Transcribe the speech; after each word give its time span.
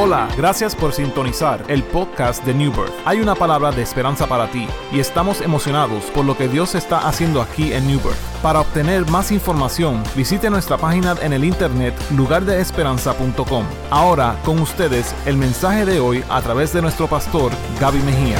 Hola, 0.00 0.28
gracias 0.36 0.76
por 0.76 0.92
sintonizar 0.92 1.64
el 1.66 1.82
podcast 1.82 2.44
de 2.44 2.54
New 2.54 2.70
Birth. 2.70 2.92
Hay 3.04 3.20
una 3.20 3.34
palabra 3.34 3.72
de 3.72 3.82
esperanza 3.82 4.28
para 4.28 4.48
ti 4.48 4.68
y 4.92 5.00
estamos 5.00 5.40
emocionados 5.40 6.04
por 6.12 6.24
lo 6.24 6.36
que 6.36 6.46
Dios 6.46 6.76
está 6.76 7.08
haciendo 7.08 7.42
aquí 7.42 7.72
en 7.72 7.88
New 7.88 7.98
Birth. 7.98 8.14
Para 8.40 8.60
obtener 8.60 9.04
más 9.10 9.32
información, 9.32 10.04
visite 10.14 10.50
nuestra 10.50 10.76
página 10.76 11.16
en 11.20 11.32
el 11.32 11.42
internet 11.42 11.94
lugardeesperanza.com. 12.16 13.64
Ahora, 13.90 14.40
con 14.44 14.60
ustedes, 14.60 15.12
el 15.26 15.36
mensaje 15.36 15.84
de 15.84 15.98
hoy 15.98 16.22
a 16.30 16.40
través 16.42 16.72
de 16.72 16.80
nuestro 16.80 17.08
pastor 17.08 17.50
Gaby 17.80 17.98
Mejía. 17.98 18.38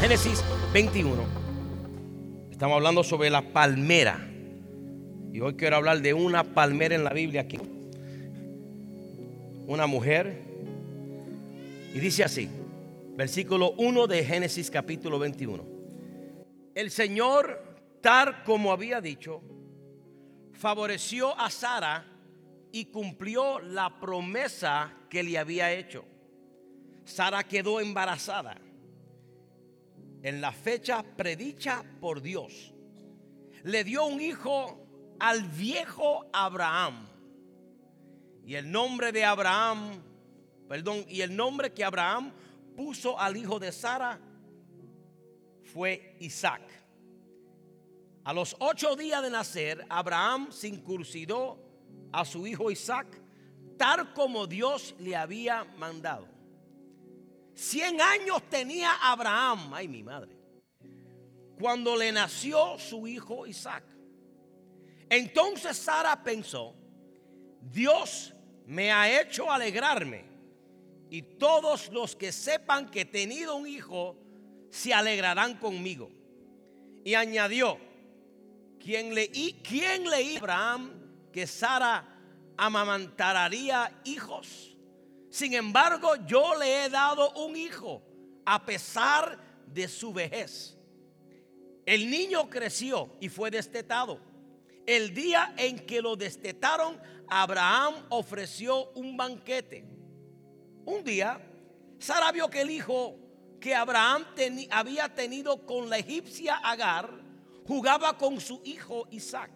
Génesis 0.00 0.44
21. 0.72 1.24
Estamos 2.52 2.76
hablando 2.76 3.02
sobre 3.02 3.30
la 3.30 3.42
palmera. 3.42 4.28
Y 5.32 5.40
hoy 5.40 5.54
quiero 5.54 5.74
hablar 5.74 6.02
de 6.02 6.14
una 6.14 6.44
palmera 6.44 6.94
en 6.94 7.02
la 7.02 7.10
Biblia 7.10 7.40
aquí. 7.40 7.58
Una 9.66 9.88
mujer. 9.88 10.47
Y 11.94 12.00
dice 12.00 12.22
así, 12.22 12.48
versículo 13.16 13.72
1 13.78 14.06
de 14.06 14.24
Génesis 14.24 14.70
capítulo 14.70 15.18
21. 15.18 15.64
El 16.74 16.90
Señor, 16.90 17.78
tal 18.02 18.44
como 18.44 18.72
había 18.72 19.00
dicho, 19.00 19.42
favoreció 20.52 21.38
a 21.38 21.50
Sara 21.50 22.06
y 22.70 22.86
cumplió 22.86 23.58
la 23.60 23.98
promesa 23.98 24.94
que 25.08 25.22
le 25.22 25.38
había 25.38 25.72
hecho. 25.72 26.04
Sara 27.04 27.42
quedó 27.42 27.80
embarazada 27.80 28.60
en 30.22 30.40
la 30.40 30.52
fecha 30.52 31.02
predicha 31.02 31.82
por 32.00 32.20
Dios. 32.20 32.74
Le 33.64 33.82
dio 33.82 34.04
un 34.04 34.20
hijo 34.20 35.16
al 35.18 35.42
viejo 35.42 36.26
Abraham. 36.32 37.08
Y 38.44 38.54
el 38.54 38.70
nombre 38.70 39.10
de 39.10 39.24
Abraham, 39.24 40.02
perdón, 40.68 41.04
y 41.08 41.22
el 41.22 41.34
nombre 41.34 41.72
que 41.72 41.82
Abraham 41.82 42.32
puso 42.76 43.18
al 43.18 43.36
hijo 43.36 43.58
de 43.58 43.72
Sara 43.72 44.20
fue 45.64 46.16
Isaac. 46.20 46.62
A 48.24 48.32
los 48.32 48.54
ocho 48.60 48.94
días 48.94 49.22
de 49.22 49.30
nacer, 49.30 49.84
Abraham 49.88 50.52
se 50.52 50.68
incursidó 50.68 51.58
a 52.12 52.24
su 52.24 52.46
hijo 52.46 52.70
Isaac, 52.70 53.06
tal 53.78 54.12
como 54.12 54.46
Dios 54.46 54.94
le 54.98 55.16
había 55.16 55.64
mandado. 55.64 56.28
Cien 57.54 58.00
años 58.00 58.42
tenía 58.50 58.92
Abraham, 59.02 59.72
ay 59.72 59.88
mi 59.88 60.02
madre, 60.02 60.36
cuando 61.58 61.96
le 61.96 62.12
nació 62.12 62.78
su 62.78 63.08
hijo 63.08 63.46
Isaac. 63.46 63.84
Entonces 65.08 65.76
Sara 65.76 66.22
pensó, 66.22 66.74
Dios 67.62 68.34
me 68.66 68.92
ha 68.92 69.20
hecho 69.20 69.50
alegrarme 69.50 70.27
y 71.10 71.22
todos 71.22 71.90
los 71.92 72.14
que 72.14 72.32
sepan 72.32 72.90
que 72.90 73.02
he 73.02 73.04
tenido 73.04 73.56
un 73.56 73.66
hijo 73.66 74.16
se 74.70 74.92
alegrarán 74.92 75.54
conmigo. 75.58 76.10
Y 77.04 77.14
añadió, 77.14 77.78
¿quién 78.78 79.14
leí, 79.14 79.60
quién 79.62 80.08
leí 80.08 80.36
a 80.36 80.38
Abraham 80.40 80.90
que 81.32 81.46
Sara 81.46 82.06
amamantaría 82.56 84.00
hijos? 84.04 84.76
Sin 85.30 85.54
embargo, 85.54 86.16
yo 86.26 86.54
le 86.58 86.84
he 86.84 86.88
dado 86.90 87.30
un 87.32 87.56
hijo 87.56 88.02
a 88.44 88.64
pesar 88.64 89.38
de 89.66 89.88
su 89.88 90.12
vejez. 90.12 90.76
El 91.86 92.10
niño 92.10 92.50
creció 92.50 93.16
y 93.20 93.28
fue 93.28 93.50
destetado. 93.50 94.20
El 94.86 95.14
día 95.14 95.54
en 95.56 95.78
que 95.86 96.02
lo 96.02 96.16
destetaron, 96.16 97.00
Abraham 97.28 97.94
ofreció 98.08 98.90
un 98.92 99.16
banquete. 99.16 99.97
Un 100.88 101.04
día, 101.04 101.38
Sara 101.98 102.32
vio 102.32 102.48
que 102.48 102.62
el 102.62 102.70
hijo 102.70 103.14
que 103.60 103.74
Abraham 103.74 104.24
había 104.70 105.14
tenido 105.14 105.66
con 105.66 105.90
la 105.90 105.98
egipcia 105.98 106.56
Agar 106.56 107.10
jugaba 107.66 108.16
con 108.16 108.40
su 108.40 108.62
hijo 108.64 109.06
Isaac. 109.10 109.50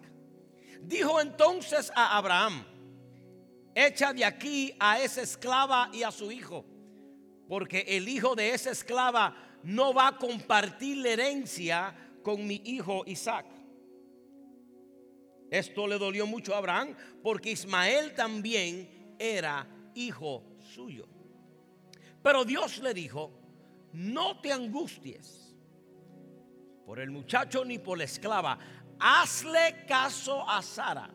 Dijo 0.82 1.22
entonces 1.22 1.90
a 1.94 2.18
Abraham, 2.18 2.62
echa 3.74 4.12
de 4.12 4.26
aquí 4.26 4.74
a 4.78 5.00
esa 5.00 5.22
esclava 5.22 5.88
y 5.90 6.02
a 6.02 6.10
su 6.10 6.30
hijo, 6.30 6.66
porque 7.48 7.86
el 7.88 8.10
hijo 8.10 8.34
de 8.34 8.50
esa 8.50 8.70
esclava 8.70 9.34
no 9.62 9.94
va 9.94 10.08
a 10.08 10.18
compartir 10.18 10.98
la 10.98 11.08
herencia 11.12 11.94
con 12.22 12.46
mi 12.46 12.60
hijo 12.62 13.04
Isaac. 13.06 13.46
Esto 15.50 15.86
le 15.86 15.96
dolió 15.96 16.26
mucho 16.26 16.54
a 16.54 16.58
Abraham 16.58 16.94
porque 17.22 17.52
Ismael 17.52 18.14
también 18.14 19.16
era 19.18 19.66
hijo 19.94 20.44
suyo. 20.58 21.08
Pero 22.22 22.44
Dios 22.44 22.78
le 22.78 22.94
dijo, 22.94 23.30
no 23.92 24.40
te 24.40 24.52
angusties 24.52 25.54
por 26.86 27.00
el 27.00 27.10
muchacho 27.10 27.64
ni 27.64 27.78
por 27.78 27.98
la 27.98 28.04
esclava. 28.04 28.58
Hazle 28.98 29.84
caso 29.86 30.48
a 30.48 30.62
Sara, 30.62 31.10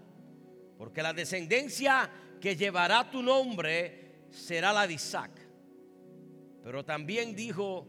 porque 0.77 1.01
la 1.01 1.13
descendencia 1.13 2.09
que 2.41 2.55
llevará 2.55 3.09
tu 3.09 3.23
nombre 3.23 4.25
será 4.29 4.73
la 4.73 4.85
de 4.85 4.93
Isaac. 4.93 5.31
Pero 6.63 6.83
también 6.83 7.35
dijo 7.35 7.87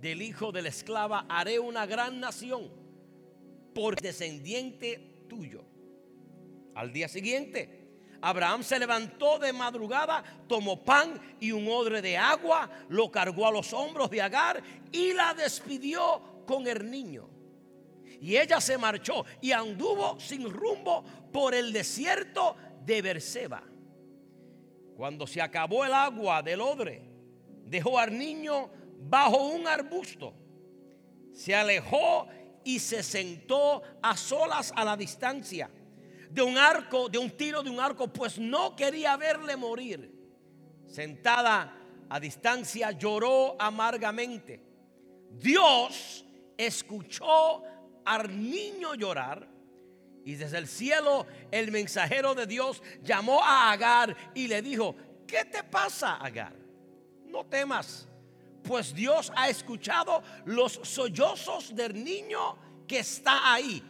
del 0.00 0.22
hijo 0.22 0.52
de 0.52 0.62
la 0.62 0.68
esclava, 0.68 1.26
haré 1.28 1.58
una 1.58 1.86
gran 1.86 2.20
nación 2.20 2.70
por 3.74 4.00
descendiente 4.00 5.26
tuyo. 5.28 5.64
Al 6.74 6.92
día 6.92 7.08
siguiente, 7.08 7.85
Abraham 8.20 8.62
se 8.62 8.78
levantó 8.78 9.38
de 9.38 9.52
madrugada, 9.52 10.22
tomó 10.46 10.82
pan 10.82 11.20
y 11.40 11.52
un 11.52 11.68
odre 11.68 12.02
de 12.02 12.16
agua, 12.16 12.70
lo 12.88 13.10
cargó 13.10 13.46
a 13.46 13.52
los 13.52 13.72
hombros 13.72 14.10
de 14.10 14.22
Agar 14.22 14.62
y 14.92 15.12
la 15.12 15.34
despidió 15.34 16.20
con 16.46 16.66
el 16.66 16.90
niño. 16.90 17.28
Y 18.20 18.36
ella 18.36 18.60
se 18.60 18.78
marchó 18.78 19.24
y 19.40 19.52
anduvo 19.52 20.18
sin 20.18 20.50
rumbo 20.50 21.04
por 21.32 21.54
el 21.54 21.72
desierto 21.72 22.56
de 22.84 23.02
Berseba. 23.02 23.62
Cuando 24.96 25.26
se 25.26 25.42
acabó 25.42 25.84
el 25.84 25.92
agua 25.92 26.42
del 26.42 26.60
odre, 26.60 27.02
dejó 27.66 27.98
al 27.98 28.16
niño 28.16 28.70
bajo 28.98 29.48
un 29.48 29.68
arbusto. 29.68 30.32
Se 31.34 31.54
alejó 31.54 32.26
y 32.64 32.78
se 32.78 33.02
sentó 33.02 33.82
a 34.02 34.16
solas 34.16 34.72
a 34.74 34.84
la 34.84 34.96
distancia 34.96 35.70
de 36.30 36.42
un 36.42 36.58
arco, 36.58 37.08
de 37.08 37.18
un 37.18 37.30
tiro 37.30 37.62
de 37.62 37.70
un 37.70 37.80
arco, 37.80 38.08
pues 38.08 38.38
no 38.38 38.74
quería 38.76 39.16
verle 39.16 39.56
morir. 39.56 40.12
Sentada 40.86 41.76
a 42.08 42.20
distancia 42.20 42.92
lloró 42.92 43.56
amargamente. 43.58 44.62
Dios 45.30 46.24
escuchó 46.56 47.62
al 48.04 48.28
niño 48.28 48.94
llorar 48.94 49.48
y 50.24 50.34
desde 50.34 50.58
el 50.58 50.68
cielo 50.68 51.26
el 51.50 51.70
mensajero 51.70 52.34
de 52.34 52.46
Dios 52.46 52.82
llamó 53.02 53.42
a 53.42 53.72
Agar 53.72 54.16
y 54.34 54.48
le 54.48 54.62
dijo, 54.62 54.96
¿qué 55.26 55.44
te 55.44 55.62
pasa 55.62 56.16
Agar? 56.16 56.54
No 57.26 57.44
temas, 57.44 58.08
pues 58.62 58.94
Dios 58.94 59.32
ha 59.36 59.48
escuchado 59.48 60.22
los 60.44 60.80
sollozos 60.82 61.74
del 61.74 62.02
niño 62.02 62.56
que 62.86 63.00
está 63.00 63.52
ahí. 63.52 63.82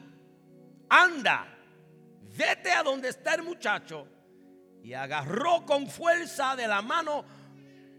Anda 0.89 1.56
vete 2.37 2.71
a 2.71 2.83
donde 2.83 3.09
está 3.09 3.35
el 3.35 3.43
muchacho. 3.43 4.07
Y 4.83 4.93
agarró 4.93 5.65
con 5.67 5.89
fuerza 5.89 6.55
de 6.55 6.69
la 6.69 6.81
mano, 6.81 7.25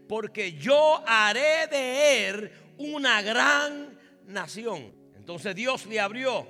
porque 0.08 0.52
yo 0.52 1.02
haré 1.06 1.66
de 1.66 2.28
él 2.28 2.52
una 2.78 3.20
gran 3.20 3.98
nación. 4.26 4.94
Entonces 5.16 5.54
Dios 5.54 5.84
le 5.86 6.00
abrió 6.00 6.46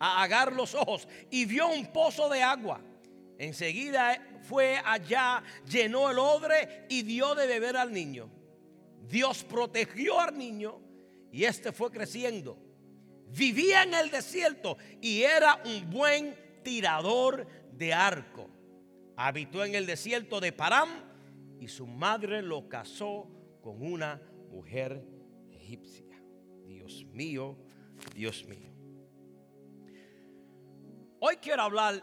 a 0.00 0.22
Agar 0.24 0.52
los 0.52 0.74
ojos 0.74 1.06
y 1.30 1.44
vio 1.44 1.68
un 1.68 1.92
pozo 1.92 2.28
de 2.28 2.42
agua. 2.42 2.80
Enseguida 3.38 4.20
fue 4.42 4.80
allá, 4.84 5.42
llenó 5.68 6.10
el 6.10 6.18
odre 6.18 6.86
y 6.88 7.02
dio 7.02 7.36
de 7.36 7.46
beber 7.46 7.76
al 7.76 7.92
niño. 7.92 8.28
Dios 9.06 9.44
protegió 9.44 10.20
al 10.20 10.36
niño 10.36 10.80
y 11.30 11.44
este 11.44 11.70
fue 11.70 11.90
creciendo. 11.90 12.58
Vivía 13.28 13.84
en 13.84 13.94
el 13.94 14.10
desierto 14.10 14.76
y 15.00 15.22
era 15.22 15.62
un 15.64 15.88
buen 15.88 16.36
tirador 16.62 17.46
de 17.72 17.92
arco. 17.92 18.48
Habitó 19.16 19.64
en 19.64 19.74
el 19.74 19.86
desierto 19.86 20.40
de 20.40 20.52
Param 20.52 20.88
y 21.60 21.68
su 21.68 21.86
madre 21.86 22.42
lo 22.42 22.68
casó 22.68 23.28
con 23.62 23.82
una 23.82 24.20
mujer 24.50 25.04
egipcia. 25.50 26.04
Dios 26.66 27.04
mío, 27.12 27.56
Dios 28.14 28.44
mío. 28.46 28.72
Hoy 31.20 31.36
quiero 31.36 31.62
hablar 31.62 32.02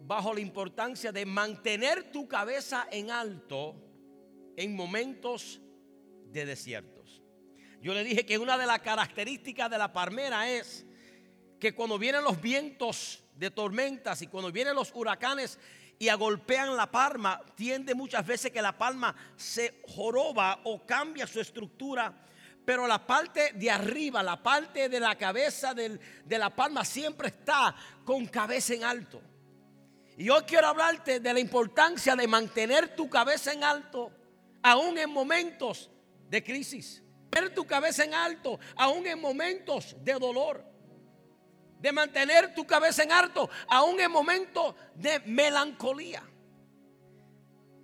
bajo 0.00 0.32
la 0.32 0.40
importancia 0.40 1.12
de 1.12 1.26
mantener 1.26 2.10
tu 2.10 2.26
cabeza 2.26 2.88
en 2.90 3.10
alto 3.10 3.76
en 4.56 4.74
momentos 4.74 5.60
de 6.32 6.46
desiertos. 6.46 7.22
Yo 7.80 7.94
le 7.94 8.02
dije 8.04 8.24
que 8.24 8.38
una 8.38 8.58
de 8.58 8.66
las 8.66 8.80
características 8.80 9.70
de 9.70 9.78
la 9.78 9.92
palmera 9.92 10.50
es 10.50 10.86
que 11.58 11.74
cuando 11.74 11.98
vienen 11.98 12.24
los 12.24 12.40
vientos 12.40 13.20
de 13.34 13.50
tormentas 13.50 14.22
y 14.22 14.26
cuando 14.26 14.50
vienen 14.50 14.74
los 14.74 14.92
huracanes 14.94 15.58
y 15.98 16.08
agolpean 16.08 16.76
la 16.76 16.90
palma, 16.90 17.40
tiende 17.54 17.94
muchas 17.94 18.26
veces 18.26 18.52
que 18.52 18.62
la 18.62 18.76
palma 18.76 19.14
se 19.36 19.82
joroba 19.88 20.60
o 20.64 20.86
cambia 20.86 21.26
su 21.26 21.40
estructura, 21.40 22.14
pero 22.64 22.86
la 22.86 23.04
parte 23.04 23.52
de 23.54 23.70
arriba, 23.70 24.22
la 24.22 24.42
parte 24.42 24.88
de 24.88 25.00
la 25.00 25.16
cabeza 25.16 25.74
de 25.74 26.38
la 26.38 26.54
palma 26.54 26.84
siempre 26.84 27.28
está 27.28 27.74
con 28.04 28.26
cabeza 28.26 28.74
en 28.74 28.84
alto. 28.84 29.20
Y 30.18 30.28
hoy 30.30 30.42
quiero 30.42 30.66
hablarte 30.66 31.20
de 31.20 31.32
la 31.32 31.38
importancia 31.38 32.16
de 32.16 32.26
mantener 32.26 32.96
tu 32.96 33.08
cabeza 33.08 33.52
en 33.52 33.62
alto, 33.62 34.10
aún 34.62 34.98
en 34.98 35.10
momentos 35.10 35.90
de 36.28 36.42
crisis. 36.42 37.02
Mantener 37.32 37.54
tu 37.54 37.64
cabeza 37.64 38.04
en 38.04 38.14
alto, 38.14 38.58
aún 38.74 39.06
en 39.06 39.20
momentos 39.20 39.94
de 40.02 40.14
dolor. 40.14 40.67
De 41.78 41.92
mantener 41.92 42.54
tu 42.54 42.66
cabeza 42.66 43.02
en 43.02 43.12
alto, 43.12 43.48
aún 43.68 44.00
en 44.00 44.10
momentos 44.10 44.74
de 44.94 45.20
melancolía. 45.20 46.22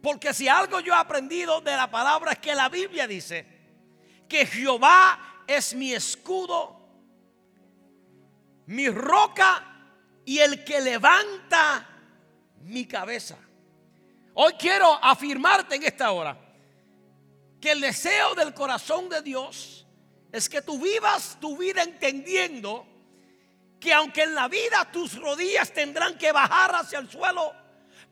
Porque 0.02 0.34
si 0.34 0.48
algo 0.48 0.80
yo 0.80 0.92
he 0.92 0.96
aprendido 0.96 1.60
de 1.60 1.76
la 1.76 1.90
palabra 1.90 2.32
es 2.32 2.38
que 2.38 2.54
la 2.54 2.68
Biblia 2.68 3.06
dice 3.06 3.46
que 4.28 4.44
Jehová 4.44 5.44
es 5.46 5.74
mi 5.74 5.94
escudo, 5.94 6.78
mi 8.66 8.88
roca 8.88 9.64
y 10.24 10.38
el 10.38 10.64
que 10.64 10.80
levanta 10.80 11.88
mi 12.60 12.86
cabeza. 12.86 13.38
Hoy 14.34 14.52
quiero 14.54 14.92
afirmarte 15.02 15.76
en 15.76 15.84
esta 15.84 16.10
hora 16.10 16.36
que 17.60 17.72
el 17.72 17.80
deseo 17.80 18.34
del 18.34 18.52
corazón 18.52 19.08
de 19.08 19.22
Dios 19.22 19.86
es 20.32 20.48
que 20.48 20.60
tú 20.60 20.78
vivas 20.78 21.38
tu 21.40 21.56
vida 21.56 21.82
entendiendo 21.82 22.86
que 23.84 23.92
aunque 23.92 24.22
en 24.22 24.34
la 24.34 24.48
vida 24.48 24.90
tus 24.90 25.20
rodillas 25.20 25.70
tendrán 25.70 26.16
que 26.16 26.32
bajar 26.32 26.74
hacia 26.74 26.98
el 27.00 27.10
suelo, 27.10 27.54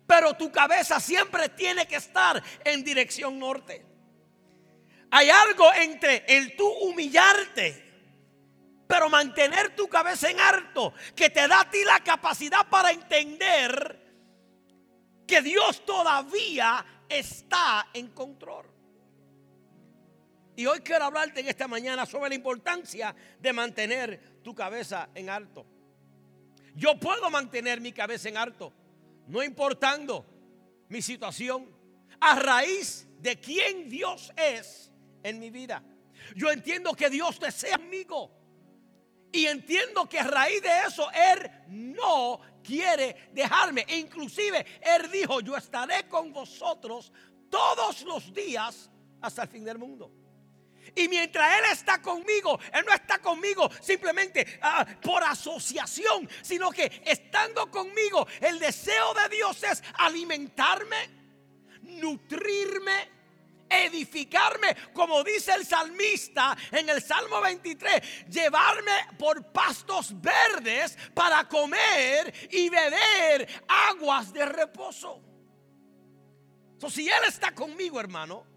pero 0.07 0.35
tu 0.35 0.53
cabeza 0.53 1.01
siempre 1.01 1.49
tiene 1.49 1.89
que 1.89 1.97
estar 1.97 2.43
en 2.63 2.85
dirección 2.85 3.39
norte. 3.39 3.83
Hay 5.11 5.31
algo 5.31 5.73
entre 5.73 6.27
el 6.29 6.57
tú 6.57 6.69
humillarte, 6.69 7.91
pero 8.87 9.09
mantener 9.09 9.75
tu 9.75 9.89
cabeza 9.89 10.29
en 10.29 10.41
alto, 10.41 10.93
que 11.17 11.31
te 11.31 11.49
da 11.49 11.61
a 11.61 11.71
ti 11.71 11.83
la 11.85 12.01
capacidad 12.01 12.69
para 12.69 12.91
entender 12.91 13.99
que 15.27 15.41
Dios 15.41 15.87
todavía 15.87 16.85
está 17.09 17.89
en 17.95 18.09
control. 18.09 18.67
Y 20.55 20.67
hoy 20.67 20.81
quiero 20.81 21.07
hablarte 21.07 21.41
en 21.41 21.49
esta 21.49 21.67
mañana 21.67 22.05
sobre 22.05 22.29
la 22.29 22.35
importancia 22.35 23.17
de 23.39 23.53
mantener 23.55 24.32
tu 24.43 24.55
cabeza 24.55 25.09
en 25.15 25.31
alto. 25.31 25.67
Yo 26.75 26.99
puedo 26.99 27.31
mantener 27.31 27.81
mi 27.81 27.93
cabeza 27.93 28.29
en 28.29 28.37
alto, 28.37 28.73
no 29.27 29.43
importando 29.43 30.27
mi 30.89 31.03
situación, 31.03 31.71
a 32.21 32.37
raíz 32.37 33.07
de 33.21 33.39
quién 33.39 33.89
Dios 33.89 34.33
es 34.37 34.93
en 35.23 35.39
mi 35.39 35.51
vida. 35.51 35.83
Yo 36.35 36.51
entiendo 36.51 36.95
que 36.95 37.11
Dios 37.11 37.39
desea 37.39 37.75
amigo. 37.75 38.31
Y 39.33 39.47
entiendo 39.47 40.07
que 40.07 40.19
a 40.19 40.25
raíz 40.25 40.61
de 40.61 40.69
eso 40.87 41.09
Él 41.11 41.51
no 41.69 42.41
quiere 42.63 43.31
dejarme. 43.33 43.87
Inclusive 43.89 44.65
Él 44.83 45.11
dijo, 45.11 45.41
yo 45.41 45.57
estaré 45.57 46.07
con 46.07 46.33
vosotros 46.33 47.11
todos 47.49 48.03
los 48.03 48.33
días 48.35 48.91
hasta 49.23 49.45
el 49.45 49.49
fin 49.49 49.65
del 49.65 49.79
mundo. 49.79 50.13
Y 50.95 51.09
mientras 51.09 51.59
Él 51.59 51.65
está 51.73 52.03
conmigo, 52.03 52.59
Él 52.73 52.85
no 52.87 52.93
está 52.93 53.19
conmigo 53.19 53.71
simplemente 53.81 54.59
ah, 54.61 54.87
por 55.03 55.25
asociación, 55.25 56.29
sino 56.43 56.71
que 56.71 57.03
estando 57.05 57.71
conmigo, 57.71 58.27
el 58.41 58.59
deseo 58.59 59.15
de 59.15 59.37
Dios 59.37 59.63
es 59.63 59.83
alimentarme, 59.95 61.09
nutrirme, 61.83 63.11
edificarme, 63.71 64.77
como 64.93 65.25
dice 65.25 65.53
el 65.55 65.65
salmista 65.65 66.57
en 66.71 66.91
el 66.91 67.03
Salmo 67.03 67.41
23, 67.41 68.29
llevarme 68.29 68.93
por 69.19 69.51
pastos 69.51 70.21
verdes 70.21 70.99
para 71.15 71.49
comer 71.49 72.35
y 72.51 72.69
beber 72.69 73.49
aguas 73.67 74.31
de 74.33 74.45
reposo. 74.45 75.23
si 76.91 77.09
Él 77.09 77.25
está 77.27 77.55
conmigo, 77.55 77.99
hermano, 77.99 78.52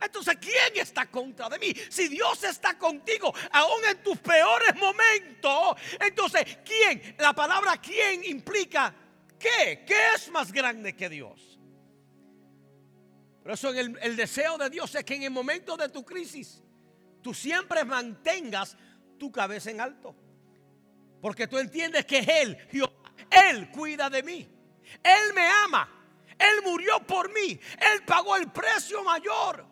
entonces, 0.00 0.36
¿quién 0.40 0.76
está 0.76 1.06
contra 1.10 1.48
de 1.48 1.58
mí? 1.58 1.74
Si 1.88 2.08
Dios 2.08 2.44
está 2.44 2.78
contigo, 2.78 3.32
aún 3.52 3.84
en 3.88 4.02
tus 4.02 4.18
peores 4.18 4.74
momentos, 4.76 5.76
entonces, 5.98 6.58
¿quién? 6.64 7.16
La 7.18 7.32
palabra 7.32 7.78
quién 7.78 8.24
implica 8.24 8.94
qué? 9.38 9.84
¿Qué 9.86 10.14
es 10.14 10.30
más 10.30 10.52
grande 10.52 10.94
que 10.94 11.08
Dios? 11.08 11.58
Por 13.42 13.52
eso 13.52 13.70
el, 13.70 13.98
el 14.02 14.16
deseo 14.16 14.58
de 14.58 14.70
Dios 14.70 14.94
es 14.94 15.04
que 15.04 15.14
en 15.14 15.24
el 15.24 15.30
momento 15.30 15.76
de 15.76 15.88
tu 15.88 16.04
crisis, 16.04 16.62
tú 17.22 17.32
siempre 17.34 17.84
mantengas 17.84 18.76
tu 19.18 19.32
cabeza 19.32 19.70
en 19.70 19.80
alto. 19.80 20.14
Porque 21.20 21.46
tú 21.46 21.58
entiendes 21.58 22.04
que 22.04 22.18
Él, 22.18 22.56
Él 23.30 23.70
cuida 23.70 24.08
de 24.08 24.22
mí. 24.22 24.48
Él 25.02 25.34
me 25.34 25.46
ama. 25.46 25.88
Él 26.38 26.62
murió 26.64 27.06
por 27.06 27.32
mí. 27.32 27.58
Él 27.78 28.04
pagó 28.06 28.36
el 28.36 28.50
precio 28.50 29.02
mayor 29.04 29.69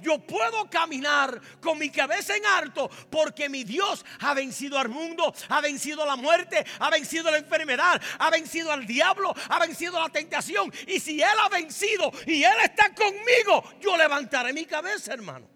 yo 0.00 0.18
puedo 0.18 0.68
caminar 0.70 1.40
con 1.60 1.78
mi 1.78 1.90
cabeza 1.90 2.36
en 2.36 2.44
alto 2.46 2.90
porque 3.10 3.48
mi 3.48 3.64
Dios 3.64 4.04
ha 4.20 4.34
vencido 4.34 4.78
al 4.78 4.88
mundo, 4.88 5.34
ha 5.48 5.60
vencido 5.60 6.04
la 6.06 6.16
muerte, 6.16 6.64
ha 6.78 6.90
vencido 6.90 7.30
la 7.30 7.38
enfermedad, 7.38 8.00
ha 8.18 8.30
vencido 8.30 8.72
al 8.72 8.86
diablo, 8.86 9.34
ha 9.48 9.58
vencido 9.58 10.00
la 10.00 10.08
tentación. 10.08 10.72
Y 10.86 11.00
si 11.00 11.20
Él 11.20 11.38
ha 11.40 11.48
vencido 11.48 12.10
y 12.26 12.42
Él 12.42 12.56
está 12.62 12.94
conmigo, 12.94 13.64
yo 13.80 13.96
levantaré 13.96 14.52
mi 14.52 14.64
cabeza, 14.66 15.12
hermano. 15.12 15.48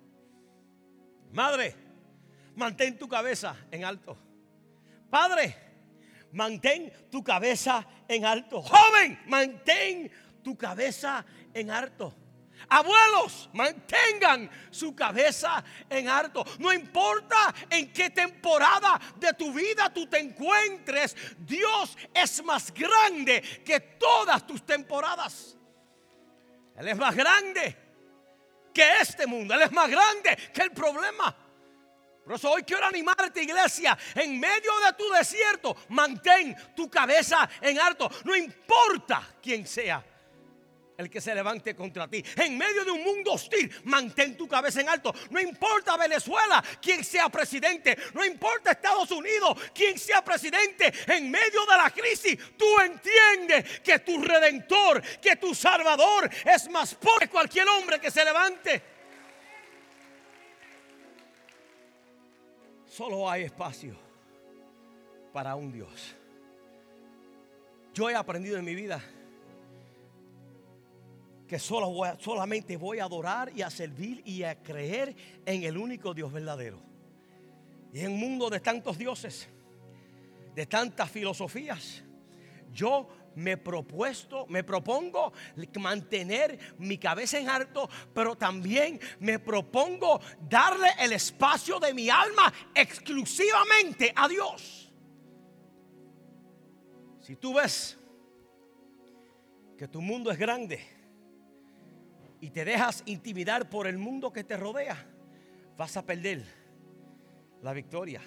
Madre, 1.32 1.74
mantén 2.56 2.98
tu 2.98 3.08
cabeza 3.08 3.54
en 3.70 3.84
alto. 3.84 4.16
Padre, 5.10 5.54
mantén 6.32 6.92
tu 7.10 7.22
cabeza 7.22 7.86
en 8.08 8.24
alto. 8.24 8.62
Joven, 8.62 9.20
mantén 9.26 10.10
tu 10.42 10.56
cabeza 10.56 11.24
en 11.54 11.70
alto. 11.70 12.14
Abuelos, 12.70 13.48
mantengan 13.54 14.50
su 14.70 14.94
cabeza 14.94 15.64
en 15.88 16.08
alto. 16.08 16.44
No 16.58 16.72
importa 16.72 17.54
en 17.70 17.92
qué 17.92 18.10
temporada 18.10 19.00
de 19.16 19.32
tu 19.32 19.52
vida 19.52 19.92
tú 19.92 20.06
te 20.06 20.18
encuentres, 20.18 21.16
Dios 21.38 21.96
es 22.12 22.42
más 22.44 22.72
grande 22.72 23.40
que 23.64 23.80
todas 23.80 24.46
tus 24.46 24.64
temporadas. 24.64 25.56
Él 26.76 26.88
es 26.88 26.96
más 26.96 27.14
grande 27.16 27.76
que 28.72 29.00
este 29.00 29.26
mundo. 29.26 29.54
Él 29.54 29.62
es 29.62 29.72
más 29.72 29.90
grande 29.90 30.36
que 30.52 30.62
el 30.62 30.70
problema. 30.70 31.34
Por 32.24 32.34
eso 32.34 32.50
hoy 32.50 32.62
quiero 32.62 32.84
animarte, 32.84 33.42
iglesia, 33.42 33.96
en 34.14 34.38
medio 34.38 34.70
de 34.84 34.92
tu 34.92 35.08
desierto, 35.10 35.74
mantén 35.88 36.54
tu 36.76 36.90
cabeza 36.90 37.48
en 37.62 37.80
alto. 37.80 38.10
No 38.24 38.36
importa 38.36 39.26
quién 39.42 39.66
sea 39.66 40.04
el 40.98 41.08
que 41.08 41.20
se 41.20 41.32
levante 41.32 41.76
contra 41.76 42.08
ti. 42.08 42.22
En 42.36 42.58
medio 42.58 42.84
de 42.84 42.90
un 42.90 43.04
mundo 43.04 43.32
hostil, 43.32 43.72
mantén 43.84 44.36
tu 44.36 44.48
cabeza 44.48 44.80
en 44.80 44.88
alto. 44.88 45.14
No 45.30 45.40
importa 45.40 45.96
Venezuela, 45.96 46.62
quien 46.82 47.04
sea 47.04 47.28
presidente. 47.28 47.96
No 48.14 48.24
importa 48.24 48.72
Estados 48.72 49.12
Unidos, 49.12 49.56
quien 49.72 49.96
sea 49.96 50.24
presidente. 50.24 50.92
En 51.06 51.30
medio 51.30 51.64
de 51.66 51.76
la 51.76 51.90
crisis, 51.90 52.36
tú 52.56 52.66
entiendes 52.80 53.78
que 53.80 54.00
tu 54.00 54.20
redentor, 54.20 55.00
que 55.20 55.36
tu 55.36 55.54
salvador 55.54 56.28
es 56.44 56.68
más 56.68 56.96
pobre 56.96 57.26
que 57.26 57.32
cualquier 57.32 57.68
hombre 57.68 58.00
que 58.00 58.10
se 58.10 58.24
levante. 58.24 58.82
Solo 62.86 63.30
hay 63.30 63.44
espacio 63.44 63.96
para 65.32 65.54
un 65.54 65.70
Dios. 65.70 66.16
Yo 67.94 68.10
he 68.10 68.16
aprendido 68.16 68.58
en 68.58 68.64
mi 68.64 68.74
vida 68.74 69.00
que 71.48 71.58
solo 71.58 71.90
solamente 72.20 72.76
voy 72.76 72.98
a 72.98 73.04
adorar 73.04 73.50
y 73.56 73.62
a 73.62 73.70
servir 73.70 74.22
y 74.26 74.42
a 74.42 74.62
creer 74.62 75.16
en 75.46 75.62
el 75.64 75.78
único 75.78 76.12
Dios 76.12 76.30
verdadero. 76.30 76.78
Y 77.92 78.00
en 78.00 78.12
un 78.12 78.20
mundo 78.20 78.50
de 78.50 78.60
tantos 78.60 78.98
dioses, 78.98 79.48
de 80.54 80.66
tantas 80.66 81.10
filosofías, 81.10 82.04
yo 82.70 83.08
me 83.34 83.56
propuesto, 83.56 84.46
me 84.48 84.62
propongo 84.62 85.32
mantener 85.78 86.58
mi 86.76 86.98
cabeza 86.98 87.38
en 87.38 87.48
alto, 87.48 87.88
pero 88.12 88.36
también 88.36 89.00
me 89.18 89.38
propongo 89.38 90.20
darle 90.40 90.88
el 91.00 91.14
espacio 91.14 91.80
de 91.80 91.94
mi 91.94 92.10
alma 92.10 92.52
exclusivamente 92.74 94.12
a 94.14 94.28
Dios. 94.28 94.92
Si 97.20 97.36
tú 97.36 97.54
ves 97.54 97.96
que 99.78 99.88
tu 99.88 100.02
mundo 100.02 100.30
es 100.30 100.38
grande, 100.38 100.97
y 102.40 102.50
te 102.50 102.64
dejas 102.64 103.02
intimidar 103.06 103.68
por 103.68 103.86
el 103.86 103.98
mundo 103.98 104.32
que 104.32 104.44
te 104.44 104.56
rodea, 104.56 104.96
vas 105.76 105.96
a 105.96 106.04
perder 106.04 106.44
la 107.62 107.72
victoria. 107.72 108.20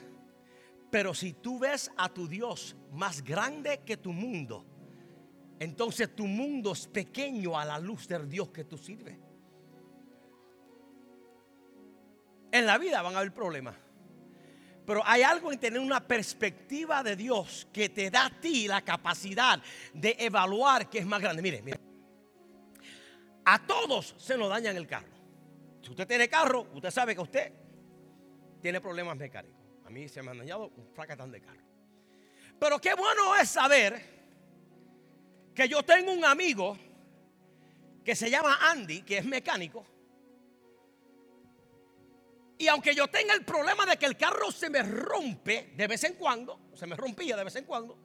Pero 0.89 1.13
si 1.13 1.33
tú 1.33 1.59
ves 1.59 1.91
a 1.95 2.09
tu 2.09 2.27
Dios 2.27 2.75
más 2.91 3.23
grande 3.23 3.79
que 3.85 3.97
tu 3.97 4.11
mundo, 4.11 4.65
entonces 5.59 6.13
tu 6.13 6.27
mundo 6.27 6.73
es 6.73 6.87
pequeño 6.87 7.57
a 7.57 7.63
la 7.63 7.79
luz 7.79 8.07
del 8.07 8.29
Dios 8.29 8.49
que 8.49 8.65
tú 8.65 8.77
sirves. 8.77 9.17
En 12.51 12.65
la 12.65 12.77
vida 12.77 13.01
van 13.01 13.15
a 13.15 13.19
haber 13.19 13.33
problemas. 13.33 13.75
Pero 14.85 15.01
hay 15.05 15.21
algo 15.21 15.53
en 15.53 15.59
tener 15.59 15.79
una 15.79 16.05
perspectiva 16.05 17.01
de 17.03 17.15
Dios 17.15 17.67
que 17.71 17.87
te 17.87 18.09
da 18.09 18.25
a 18.25 18.41
ti 18.41 18.67
la 18.67 18.81
capacidad 18.81 19.61
de 19.93 20.17
evaluar 20.19 20.89
que 20.89 20.99
es 20.99 21.05
más 21.05 21.21
grande. 21.21 21.41
Mire, 21.41 21.61
mire. 21.61 21.90
A 23.45 23.65
todos 23.65 24.15
se 24.17 24.37
nos 24.37 24.49
daña 24.49 24.71
el 24.71 24.87
carro. 24.87 25.17
Si 25.81 25.89
usted 25.89 26.07
tiene 26.07 26.29
carro, 26.29 26.67
usted 26.73 26.91
sabe 26.91 27.15
que 27.15 27.21
usted 27.21 27.51
tiene 28.61 28.79
problemas 28.79 29.17
mecánicos. 29.17 29.59
A 29.85 29.89
mí 29.89 30.07
se 30.07 30.21
me 30.21 30.31
han 30.31 30.37
dañado 30.37 30.71
un 30.75 30.87
fracatán 30.93 31.31
de 31.31 31.41
carro. 31.41 31.61
Pero 32.59 32.79
qué 32.79 32.93
bueno 32.93 33.35
es 33.35 33.49
saber 33.49 33.99
que 35.55 35.67
yo 35.67 35.83
tengo 35.83 36.13
un 36.13 36.23
amigo 36.23 36.77
que 38.03 38.15
se 38.15 38.29
llama 38.29 38.57
Andy, 38.61 39.01
que 39.01 39.17
es 39.17 39.25
mecánico. 39.25 39.85
Y 42.57 42.67
aunque 42.67 42.93
yo 42.93 43.07
tenga 43.07 43.33
el 43.33 43.43
problema 43.43 43.85
de 43.87 43.97
que 43.97 44.05
el 44.05 44.15
carro 44.15 44.51
se 44.51 44.69
me 44.69 44.83
rompe 44.83 45.73
de 45.75 45.87
vez 45.87 46.03
en 46.03 46.13
cuando, 46.13 46.69
se 46.75 46.85
me 46.85 46.95
rompía 46.95 47.35
de 47.35 47.43
vez 47.43 47.55
en 47.55 47.65
cuando, 47.65 47.97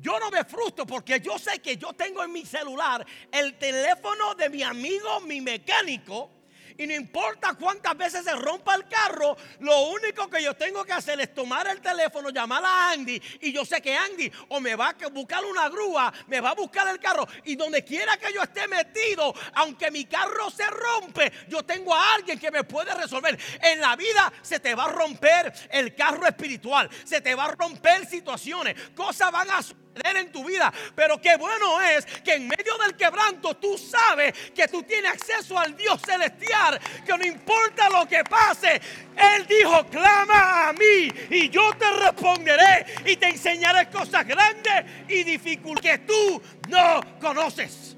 yo 0.00 0.18
no 0.18 0.30
me 0.30 0.44
frustro 0.44 0.86
porque 0.86 1.20
yo 1.20 1.38
sé 1.38 1.60
que 1.60 1.76
yo 1.76 1.92
tengo 1.92 2.22
en 2.22 2.32
mi 2.32 2.44
celular 2.44 3.04
el 3.30 3.58
teléfono 3.58 4.34
de 4.34 4.50
mi 4.50 4.62
amigo, 4.62 5.20
mi 5.20 5.40
mecánico, 5.40 6.30
y 6.76 6.86
no 6.86 6.94
importa 6.94 7.54
cuántas 7.54 7.96
veces 7.96 8.24
se 8.24 8.34
rompa 8.34 8.74
el 8.74 8.88
carro, 8.88 9.36
lo 9.60 9.82
único 9.90 10.28
que 10.28 10.42
yo 10.42 10.54
tengo 10.54 10.84
que 10.84 10.92
hacer 10.92 11.20
es 11.20 11.32
tomar 11.32 11.66
el 11.68 11.80
teléfono, 11.80 12.30
llamar 12.30 12.64
a 12.64 12.90
Andy. 12.90 13.20
Y 13.42 13.52
yo 13.52 13.64
sé 13.64 13.80
que 13.80 13.94
Andy 13.94 14.30
o 14.48 14.60
me 14.60 14.74
va 14.74 14.88
a 14.88 15.08
buscar 15.08 15.44
una 15.44 15.68
grúa, 15.68 16.12
me 16.26 16.40
va 16.40 16.50
a 16.50 16.54
buscar 16.54 16.88
el 16.88 16.98
carro. 16.98 17.26
Y 17.44 17.54
donde 17.54 17.84
quiera 17.84 18.16
que 18.16 18.32
yo 18.32 18.42
esté 18.42 18.66
metido, 18.66 19.32
aunque 19.54 19.90
mi 19.90 20.04
carro 20.06 20.50
se 20.50 20.66
rompe, 20.66 21.32
yo 21.48 21.62
tengo 21.62 21.94
a 21.94 22.14
alguien 22.14 22.38
que 22.38 22.50
me 22.50 22.64
puede 22.64 22.92
resolver. 22.94 23.38
En 23.62 23.80
la 23.80 23.94
vida 23.94 24.32
se 24.42 24.58
te 24.58 24.74
va 24.74 24.86
a 24.86 24.88
romper 24.88 25.52
el 25.70 25.94
carro 25.94 26.26
espiritual, 26.26 26.90
se 27.04 27.20
te 27.20 27.34
va 27.34 27.44
a 27.44 27.52
romper 27.52 28.06
situaciones, 28.06 28.74
cosas 28.96 29.30
van 29.30 29.50
a 29.50 29.62
en 30.02 30.32
tu 30.32 30.44
vida. 30.44 30.72
Pero 30.94 31.20
qué 31.20 31.36
bueno 31.36 31.80
es 31.80 32.04
que 32.06 32.34
en 32.34 32.48
medio 32.48 32.76
del 32.78 32.96
quebranto 32.96 33.56
tú 33.56 33.78
sabes 33.78 34.32
que 34.54 34.66
tú 34.68 34.82
tienes 34.82 35.12
acceso 35.12 35.58
al 35.58 35.76
Dios 35.76 36.00
celestial, 36.04 36.80
que 37.04 37.16
no 37.16 37.24
importa 37.24 37.88
lo 37.88 38.06
que 38.06 38.24
pase. 38.24 38.80
Él 39.16 39.46
dijo, 39.46 39.86
clama 39.86 40.68
a 40.68 40.72
mí 40.72 41.08
y 41.30 41.48
yo 41.48 41.72
te 41.78 41.90
responderé 41.90 42.86
y 43.06 43.16
te 43.16 43.28
enseñaré 43.28 43.88
cosas 43.88 44.26
grandes 44.26 44.84
y 45.08 45.22
difíciles 45.22 45.44
que 45.80 45.98
tú 45.98 46.42
no 46.68 47.00
conoces. 47.20 47.96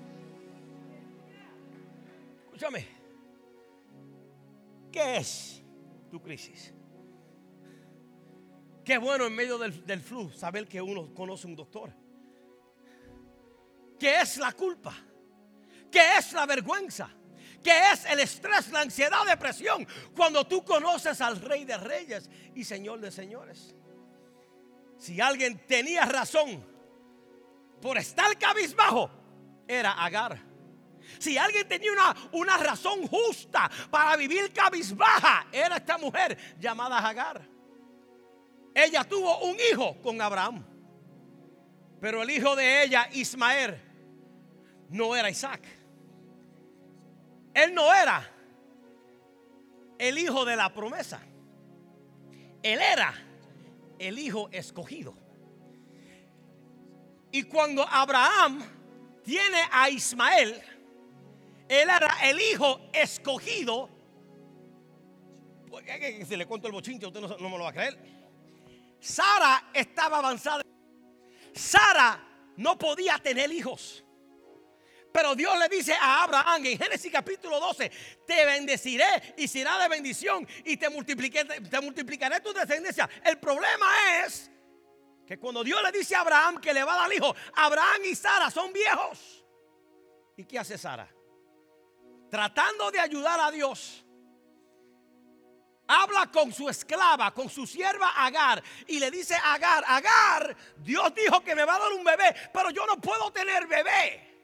Escúchame, 2.47 2.87
¿qué 4.93 5.17
es 5.19 5.63
tu 6.11 6.21
crisis? 6.21 6.76
Qué 8.87 8.99
bueno 8.99 9.27
en 9.27 9.35
medio 9.35 9.59
del, 9.59 9.85
del 9.85 10.01
flu 10.01 10.31
saber 10.31 10.69
que 10.69 10.81
uno 10.81 11.13
conoce 11.13 11.49
un 11.49 11.57
doctor. 11.57 11.93
¿Qué 13.99 14.21
es 14.21 14.37
la 14.37 14.53
culpa? 14.53 14.95
¿Qué 15.91 16.19
es 16.19 16.33
la 16.33 16.47
vergüenza? 16.47 17.11
¿Qué 17.65 17.91
es 17.93 18.05
el 18.05 18.21
estrés, 18.21 18.71
la 18.71 18.83
ansiedad, 18.83 19.27
depresión? 19.27 19.85
Cuando 20.15 20.47
tú 20.47 20.65
conoces 20.65 21.21
al 21.21 21.41
Rey 21.41 21.65
de 21.65 21.77
Reyes 21.77 22.31
y 22.55 22.63
Señor 22.63 23.01
de 23.01 23.11
Señores. 23.11 23.75
Si 24.99 25.21
alguien 25.21 25.67
tenía 25.67 26.05
razón 26.05 26.65
por 27.83 27.99
estar 27.99 28.39
cabizbajo, 28.39 29.11
era 29.67 29.95
Agar. 29.95 30.41
Si 31.19 31.37
alguien 31.37 31.67
tenía 31.67 31.91
una, 31.91 32.15
una 32.31 32.57
razón 32.57 33.05
justa 33.09 33.69
para 33.91 34.17
vivir 34.17 34.53
cabizbaja, 34.53 35.49
era 35.51 35.79
esta 35.79 35.99
mujer 35.99 36.39
llamada 36.61 36.99
Agar 36.99 37.56
ella 38.77 39.05
tuvo 39.05 39.39
un 39.47 39.57
hijo 39.73 39.97
con 40.03 40.21
Abraham. 40.21 40.63
Pero 41.99 42.23
el 42.23 42.29
hijo 42.29 42.55
de 42.55 42.85
ella, 42.85 43.09
Ismael, 43.11 43.81
no 44.91 45.17
era 45.17 45.31
Isaac. 45.31 45.63
Él 47.55 47.73
no 47.73 47.93
era 47.95 48.31
el 49.99 50.19
hijo 50.19 50.45
de 50.45 50.57
la 50.57 50.75
promesa. 50.75 51.23
Él 52.63 52.79
era 52.83 53.15
el 53.99 54.19
hijo 54.19 54.51
escogido. 54.53 55.15
Y 57.33 57.45
cuando 57.45 57.83
Abraham 57.89 58.63
tiene 59.25 59.63
a 59.73 59.89
Ismael, 59.89 60.63
él 61.67 61.89
era 61.89 62.11
el 62.25 62.39
hijo 62.39 62.91
escogido. 62.93 63.89
Si 66.27 66.37
le 66.37 66.45
cuento 66.45 66.67
el 66.67 66.75
bochinche, 66.75 67.07
usted 67.07 67.23
no, 67.23 67.29
no 67.29 67.49
me 67.49 67.57
lo 67.57 67.65
va 67.65 67.71
a 67.71 67.73
creer. 67.73 68.16
Sara 69.01 69.71
estaba 69.73 70.19
avanzada. 70.19 70.63
Sara 71.55 72.23
no 72.57 72.79
podía 72.79 73.19
tener 73.19 73.53
hijos. 73.53 74.03
Pero 75.13 75.35
Dios 75.35 75.59
le 75.59 75.69
dice 75.69 75.95
a 75.95 76.25
Abraham 76.25 76.67
en 76.67 76.79
Génesis 76.79 77.11
capítulo 77.11 77.59
12, 77.59 77.91
te 78.27 78.45
bendeciré 78.45 79.35
y 79.39 79.49
será 79.49 79.79
de 79.79 79.89
bendición 79.89 80.47
y 80.63 80.77
te 80.77 80.91
multiplicaré, 80.91 82.41
tu 82.41 82.53
descendencia. 82.53 83.09
El 83.25 83.39
problema 83.39 83.87
es 84.27 84.51
que 85.27 85.39
cuando 85.39 85.65
Dios 85.65 85.83
le 85.83 85.91
dice 85.91 86.15
a 86.15 86.21
Abraham 86.21 86.61
que 86.61 86.75
le 86.75 86.85
va 86.85 86.93
a 86.95 86.97
dar 86.99 87.13
hijo, 87.15 87.35
Abraham 87.55 88.03
y 88.05 88.15
Sara 88.15 88.51
son 88.51 88.73
viejos. 88.75 89.43
¿Y 90.37 90.45
qué 90.45 90.59
hace 90.59 90.77
Sara? 90.77 91.09
Tratando 92.31 92.91
de 92.91 93.01
ayudar 93.01 93.41
a 93.41 93.51
Dios 93.51 94.06
habla 95.87 96.31
con 96.31 96.53
su 96.53 96.69
esclava, 96.69 97.33
con 97.33 97.49
su 97.49 97.67
sierva 97.67 98.11
Agar, 98.25 98.63
y 98.87 98.99
le 98.99 99.11
dice 99.11 99.35
Agar, 99.35 99.85
Agar, 99.87 100.57
Dios 100.79 101.15
dijo 101.15 101.43
que 101.43 101.55
me 101.55 101.65
va 101.65 101.77
a 101.77 101.79
dar 101.79 101.93
un 101.93 102.05
bebé, 102.05 102.35
pero 102.53 102.71
yo 102.71 102.87
no 102.87 103.01
puedo 103.01 103.31
tener 103.33 103.67
bebé. 103.67 104.35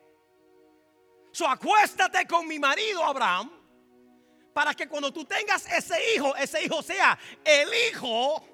So 1.33 1.49
acuéstate 1.49 2.27
con 2.27 2.47
mi 2.47 2.59
marido 2.59 3.03
Abraham, 3.05 3.51
para 4.53 4.75
que 4.75 4.87
cuando 4.87 5.13
tú 5.13 5.25
tengas 5.25 5.71
ese 5.73 5.97
hijo, 6.15 6.37
ese 6.37 6.63
hijo 6.63 6.83
sea 6.83 7.19
el 7.45 7.69
hijo. 7.89 8.45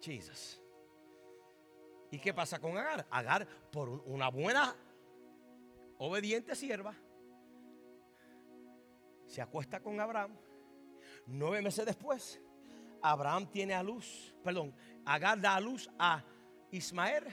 Jesus. 0.00 0.60
¿Y 2.10 2.18
qué 2.18 2.32
pasa 2.32 2.60
con 2.60 2.76
Agar? 2.76 3.06
Agar, 3.10 3.46
por 3.70 3.88
una 3.88 4.28
buena, 4.28 4.76
obediente 5.98 6.54
sierva, 6.54 6.94
se 9.26 9.40
acuesta 9.40 9.80
con 9.80 9.98
Abraham 9.98 10.36
Nueve 11.26 11.62
meses 11.62 11.86
después, 11.86 12.40
Abraham 13.00 13.46
tiene 13.50 13.74
a 13.74 13.82
luz, 13.82 14.34
perdón, 14.42 14.74
Agar 15.04 15.40
da 15.40 15.56
a 15.56 15.60
luz 15.60 15.90
a 15.98 16.22
Ismael 16.70 17.24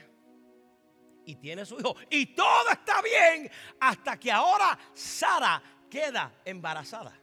y 1.26 1.36
tiene 1.36 1.66
su 1.66 1.80
hijo. 1.80 1.96
Y 2.10 2.28
todo 2.34 2.70
está 2.72 3.02
bien 3.02 3.50
hasta 3.80 4.20
que 4.20 4.32
ahora 4.32 4.78
Sara 4.94 5.62
queda 5.90 6.42
embarazada. 6.44 7.14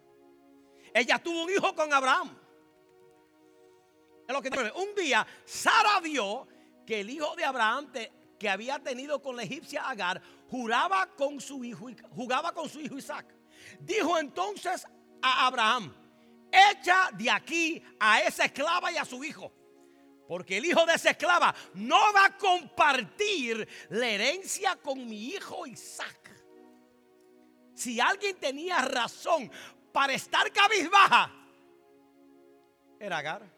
Ella 0.95 1.19
tuvo 1.19 1.45
un 1.45 1.51
hijo 1.51 1.75
con 1.75 1.93
Abraham. 1.93 2.37
Lo 4.29 4.43
que 4.43 4.51
un 4.77 4.95
día 4.95 5.27
Sara 5.45 6.01
vio 6.01 6.47
que 6.87 7.01
el 7.01 7.11
hijo 7.11 7.35
de 7.37 7.45
Abraham 7.45 7.91
que 8.39 8.49
había 8.49 8.79
tenido 8.79 9.21
con 9.21 9.37
la 9.37 9.43
egipcia 9.43 9.89
Agar 9.89 10.23
juraba 10.49 11.07
con 11.17 11.41
su 11.41 11.65
hijo, 11.65 11.89
jugaba 12.11 12.53
con 12.53 12.69
su 12.69 12.81
hijo 12.81 12.97
Isaac. 12.97 13.27
Dijo 13.81 14.19
entonces 14.19 14.87
a 15.23 15.47
Abraham, 15.47 15.93
echa 16.51 17.11
de 17.13 17.31
aquí 17.31 17.83
a 17.99 18.23
esa 18.23 18.45
esclava 18.45 18.91
y 18.93 18.97
a 18.97 19.05
su 19.05 19.23
hijo. 19.25 19.53
Porque 20.29 20.57
el 20.57 20.65
hijo 20.65 20.85
de 20.87 20.95
esa 20.95 21.11
esclava 21.11 21.55
no 21.75 22.13
va 22.13 22.27
a 22.27 22.37
compartir 22.37 23.67
la 23.91 24.09
herencia 24.09 24.77
con 24.77 25.07
mi 25.09 25.29
hijo 25.29 25.67
Isaac. 25.67 26.31
Si 27.75 28.01
alguien 28.01 28.37
tenía 28.37 28.79
razón 28.79 29.51
para 29.93 30.15
estar 30.15 30.51
cabizbaja, 30.53 31.33
era 32.99 33.19
Agar. 33.19 33.57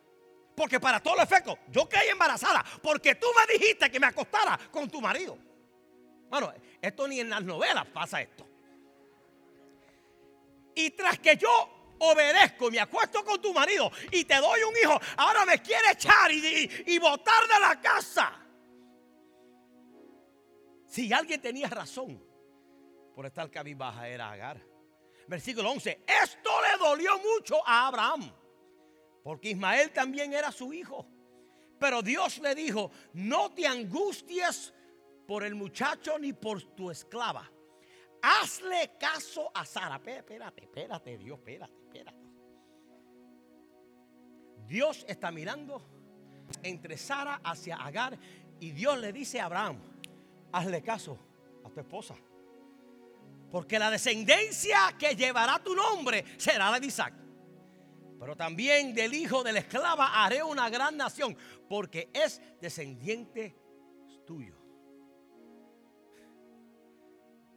Porque 0.54 0.80
para 0.80 1.00
todo 1.00 1.14
el 1.14 1.22
efecto, 1.22 1.56
yo 1.68 1.88
caí 1.88 2.08
embarazada 2.08 2.64
porque 2.82 3.14
tú 3.14 3.28
me 3.36 3.52
dijiste 3.52 3.88
que 3.90 4.00
me 4.00 4.08
acostara 4.08 4.58
con 4.72 4.90
tu 4.90 5.00
marido. 5.00 5.38
Bueno, 6.28 6.52
esto 6.82 7.06
ni 7.06 7.20
en 7.20 7.30
las 7.30 7.44
novelas 7.44 7.86
pasa 7.86 8.20
esto. 8.20 8.44
Y 10.74 10.90
tras 10.90 11.18
que 11.20 11.36
yo 11.36 11.77
obedezco, 11.98 12.70
me 12.70 12.80
acuesto 12.80 13.24
con 13.24 13.40
tu 13.40 13.52
marido 13.52 13.90
y 14.10 14.24
te 14.24 14.36
doy 14.36 14.60
un 14.62 14.74
hijo, 14.76 15.00
ahora 15.16 15.44
me 15.44 15.60
quiere 15.60 15.92
echar 15.92 16.30
y, 16.32 16.98
botar 16.98 17.46
de 17.46 17.60
la 17.60 17.80
casa. 17.80 18.32
Si 20.86 21.12
alguien 21.12 21.40
tenía 21.40 21.68
razón 21.68 22.22
por 23.14 23.26
estar 23.26 23.50
cabizbaja 23.50 24.08
era 24.08 24.30
Agar. 24.30 24.64
Versículo 25.26 25.70
11, 25.70 26.04
esto 26.06 26.50
le 26.62 26.78
dolió 26.78 27.18
mucho 27.18 27.56
a 27.66 27.88
Abraham, 27.88 28.32
porque 29.22 29.50
Ismael 29.50 29.92
también 29.92 30.32
era 30.32 30.50
su 30.50 30.72
hijo. 30.72 31.06
Pero 31.78 32.02
Dios 32.02 32.38
le 32.38 32.54
dijo, 32.54 32.90
no 33.12 33.52
te 33.52 33.66
angusties 33.66 34.72
por 35.26 35.44
el 35.44 35.54
muchacho 35.54 36.18
ni 36.18 36.32
por 36.32 36.62
tu 36.74 36.90
esclava. 36.90 37.48
Hazle 38.22 38.92
caso 38.98 39.50
a 39.54 39.64
Sara. 39.64 40.00
Espérate, 40.04 40.62
espérate, 40.62 41.18
Dios, 41.18 41.38
espérate. 41.38 41.77
Dios 44.68 45.04
está 45.08 45.30
mirando 45.30 45.82
entre 46.62 46.96
Sara 46.98 47.40
hacia 47.42 47.76
Agar 47.76 48.18
y 48.60 48.70
Dios 48.72 48.98
le 48.98 49.12
dice 49.12 49.40
a 49.40 49.46
Abraham, 49.46 49.78
hazle 50.52 50.82
caso 50.82 51.18
a 51.64 51.70
tu 51.70 51.80
esposa. 51.80 52.14
Porque 53.50 53.78
la 53.78 53.90
descendencia 53.90 54.94
que 54.98 55.16
llevará 55.16 55.58
tu 55.62 55.74
nombre 55.74 56.24
será 56.36 56.70
la 56.70 56.78
de 56.78 56.86
Isaac. 56.86 57.14
Pero 58.20 58.36
también 58.36 58.94
del 58.94 59.14
hijo 59.14 59.42
de 59.42 59.52
la 59.52 59.60
esclava 59.60 60.22
haré 60.24 60.42
una 60.42 60.68
gran 60.68 60.96
nación, 60.96 61.36
porque 61.68 62.10
es 62.12 62.42
descendiente 62.60 63.56
tuyo. 64.26 64.56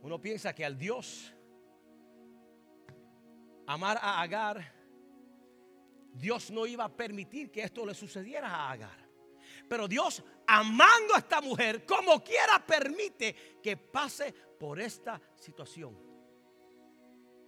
Uno 0.02 0.22
piensa 0.22 0.54
que 0.54 0.64
al 0.64 0.78
Dios 0.78 1.34
amar 3.68 4.00
a 4.02 4.22
Agar, 4.22 4.81
Dios 6.14 6.52
no 6.52 6.66
iba 6.66 6.86
a 6.86 6.90
permitir 6.90 7.52
que 7.52 7.62
esto 7.62 7.86
le 7.86 7.94
sucediera 7.94 8.48
a 8.48 8.72
Agar. 8.72 9.10
Pero 9.68 9.88
Dios, 9.88 10.24
amando 10.48 11.16
a 11.16 11.20
esta 11.20 11.42
mujer, 11.42 11.86
como 11.86 12.24
quiera, 12.24 12.66
permite 12.66 13.60
que 13.62 13.78
pase 13.78 14.34
por 14.34 14.80
esta 14.80 15.20
situación. 15.36 15.98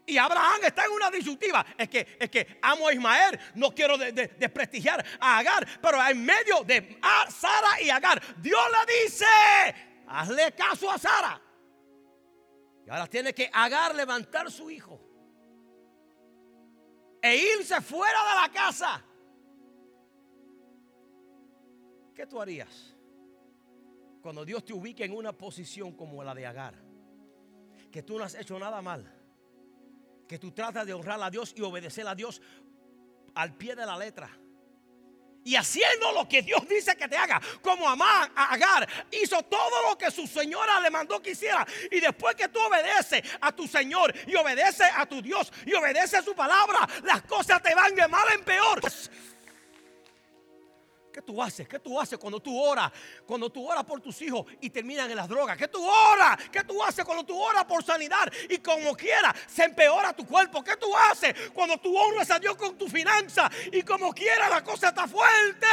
Y 0.05 0.17
Abraham 0.17 0.61
está 0.63 0.85
en 0.85 0.91
una 0.91 1.09
disyuntiva. 1.09 1.65
Es 1.77 1.89
que, 1.89 2.17
es 2.19 2.29
que 2.29 2.59
amo 2.61 2.87
a 2.87 2.93
Ismael, 2.93 3.39
no 3.55 3.71
quiero 3.71 3.97
desprestigiar 3.97 5.03
a 5.19 5.37
Agar, 5.37 5.67
pero 5.81 6.05
en 6.05 6.25
medio 6.25 6.63
de 6.63 6.99
Sara 7.29 7.81
y 7.81 7.89
Agar, 7.89 8.21
Dios 8.37 8.61
le 8.71 9.03
dice, 9.03 9.25
hazle 10.07 10.51
caso 10.53 10.91
a 10.91 10.97
Sara. 10.97 11.41
Y 12.85 12.89
ahora 12.89 13.07
tiene 13.07 13.33
que 13.33 13.49
Agar 13.53 13.95
levantar 13.95 14.51
su 14.51 14.69
hijo 14.69 15.12
e 17.23 17.35
irse 17.35 17.81
fuera 17.81 18.19
de 18.19 18.41
la 18.41 18.53
casa. 18.53 19.03
¿Qué 22.13 22.27
tú 22.27 22.39
harías 22.39 22.95
cuando 24.21 24.45
Dios 24.45 24.63
te 24.63 24.73
ubique 24.73 25.03
en 25.03 25.15
una 25.15 25.31
posición 25.33 25.93
como 25.93 26.23
la 26.23 26.35
de 26.35 26.45
Agar? 26.45 26.75
Que 27.91 28.03
tú 28.03 28.19
no 28.19 28.25
has 28.25 28.35
hecho 28.35 28.59
nada 28.59 28.79
mal 28.81 29.23
que 30.27 30.39
tú 30.39 30.51
tratas 30.51 30.85
de 30.85 30.93
honrar 30.93 31.21
a 31.21 31.29
Dios 31.29 31.53
y 31.55 31.61
obedecer 31.61 32.07
a 32.07 32.15
Dios 32.15 32.41
al 33.35 33.55
pie 33.55 33.75
de 33.75 33.85
la 33.85 33.97
letra. 33.97 34.35
Y 35.45 35.55
haciendo 35.55 36.11
lo 36.13 36.27
que 36.27 36.41
Dios 36.41 36.67
dice 36.67 36.95
que 36.95 37.07
te 37.07 37.17
haga, 37.17 37.41
como 37.61 37.87
Amar, 37.87 38.31
Agar, 38.35 38.87
hizo 39.11 39.41
todo 39.43 39.89
lo 39.89 39.97
que 39.97 40.09
su 40.09 40.25
señora 40.25 40.79
le 40.79 40.89
mandó 40.89 41.21
que 41.21 41.31
hiciera. 41.31 41.65
Y 41.91 41.99
después 41.99 42.35
que 42.35 42.47
tú 42.47 42.59
obedeces 42.59 43.21
a 43.41 43.51
tu 43.51 43.67
Señor 43.67 44.13
y 44.25 44.35
obedeces 44.35 44.87
a 44.95 45.05
tu 45.05 45.21
Dios 45.21 45.51
y 45.65 45.73
obedeces 45.73 46.15
a 46.15 46.23
su 46.23 46.33
palabra, 46.33 46.87
las 47.03 47.23
cosas 47.23 47.61
te 47.61 47.75
van 47.75 47.93
de 47.95 48.07
mal 48.07 48.25
en 48.33 48.43
peor. 48.43 48.81
¿Qué 51.13 51.21
tú 51.21 51.41
haces? 51.43 51.67
¿Qué 51.67 51.77
tú 51.77 52.01
haces 52.01 52.17
cuando 52.17 52.39
tú 52.39 52.59
oras? 52.59 52.91
Cuando 53.27 53.51
tú 53.51 53.69
oras 53.69 53.83
por 53.83 54.01
tus 54.01 54.19
hijos 54.23 54.47
y 54.59 54.71
terminan 54.71 55.09
en 55.11 55.15
las 55.15 55.29
drogas. 55.29 55.55
¿Qué 55.55 55.67
tú 55.67 55.87
oras? 55.87 56.37
¿Qué 56.51 56.63
tú 56.63 56.81
haces 56.83 57.05
cuando 57.05 57.23
tú 57.23 57.39
oras 57.39 57.65
por 57.65 57.83
sanidad 57.83 58.31
y 58.49 58.57
como 58.57 58.95
quiera 58.95 59.33
se 59.45 59.63
empeora 59.63 60.11
tu 60.13 60.25
cuerpo? 60.25 60.63
¿Qué 60.63 60.75
tú 60.75 60.87
haces 61.11 61.35
cuando 61.53 61.77
tú 61.77 61.95
honras 61.95 62.31
a 62.31 62.39
Dios 62.39 62.55
con 62.55 62.75
tu 62.79 62.87
finanza 62.87 63.49
y 63.71 63.83
como 63.83 64.11
quiera 64.11 64.49
la 64.49 64.63
cosa 64.63 64.87
está 64.89 65.07
fuerte? 65.07 65.67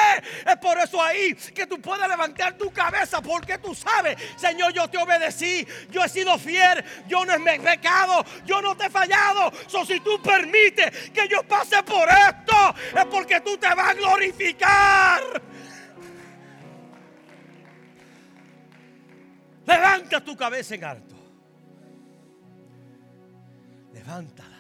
Es 0.46 0.56
por 0.58 0.78
eso 0.78 1.02
ahí 1.02 1.34
que 1.34 1.66
tú 1.66 1.80
puedes 1.80 2.06
levantar 2.06 2.58
tu 2.58 2.70
cabeza 2.70 3.22
porque 3.22 3.56
tú 3.56 3.74
sabes, 3.74 4.18
Señor, 4.36 4.74
yo 4.74 4.88
te 4.88 4.98
obedecí, 4.98 5.66
yo 5.90 6.04
he 6.04 6.08
sido 6.10 6.38
fiel, 6.38 6.84
yo 7.08 7.24
no 7.24 7.32
he 7.32 7.60
pecado, 7.60 8.26
yo 8.44 8.60
no 8.60 8.76
te 8.76 8.86
he 8.86 8.90
fallado. 8.90 9.50
So, 9.68 9.86
si 9.86 10.00
tú 10.00 10.20
permites 10.20 11.10
que 11.10 11.26
yo 11.28 11.42
pase 11.44 11.82
por 11.82 12.08
esto, 12.10 12.74
es 12.94 13.06
porque 13.06 13.40
tú 13.40 13.56
te 13.56 13.68
vas 13.68 13.88
a 13.88 13.94
glorificar. 13.94 15.29
Levanta 19.70 20.20
tu 20.20 20.36
cabeza 20.36 20.74
en 20.74 20.84
alto. 20.84 21.14
Levántala. 23.92 24.58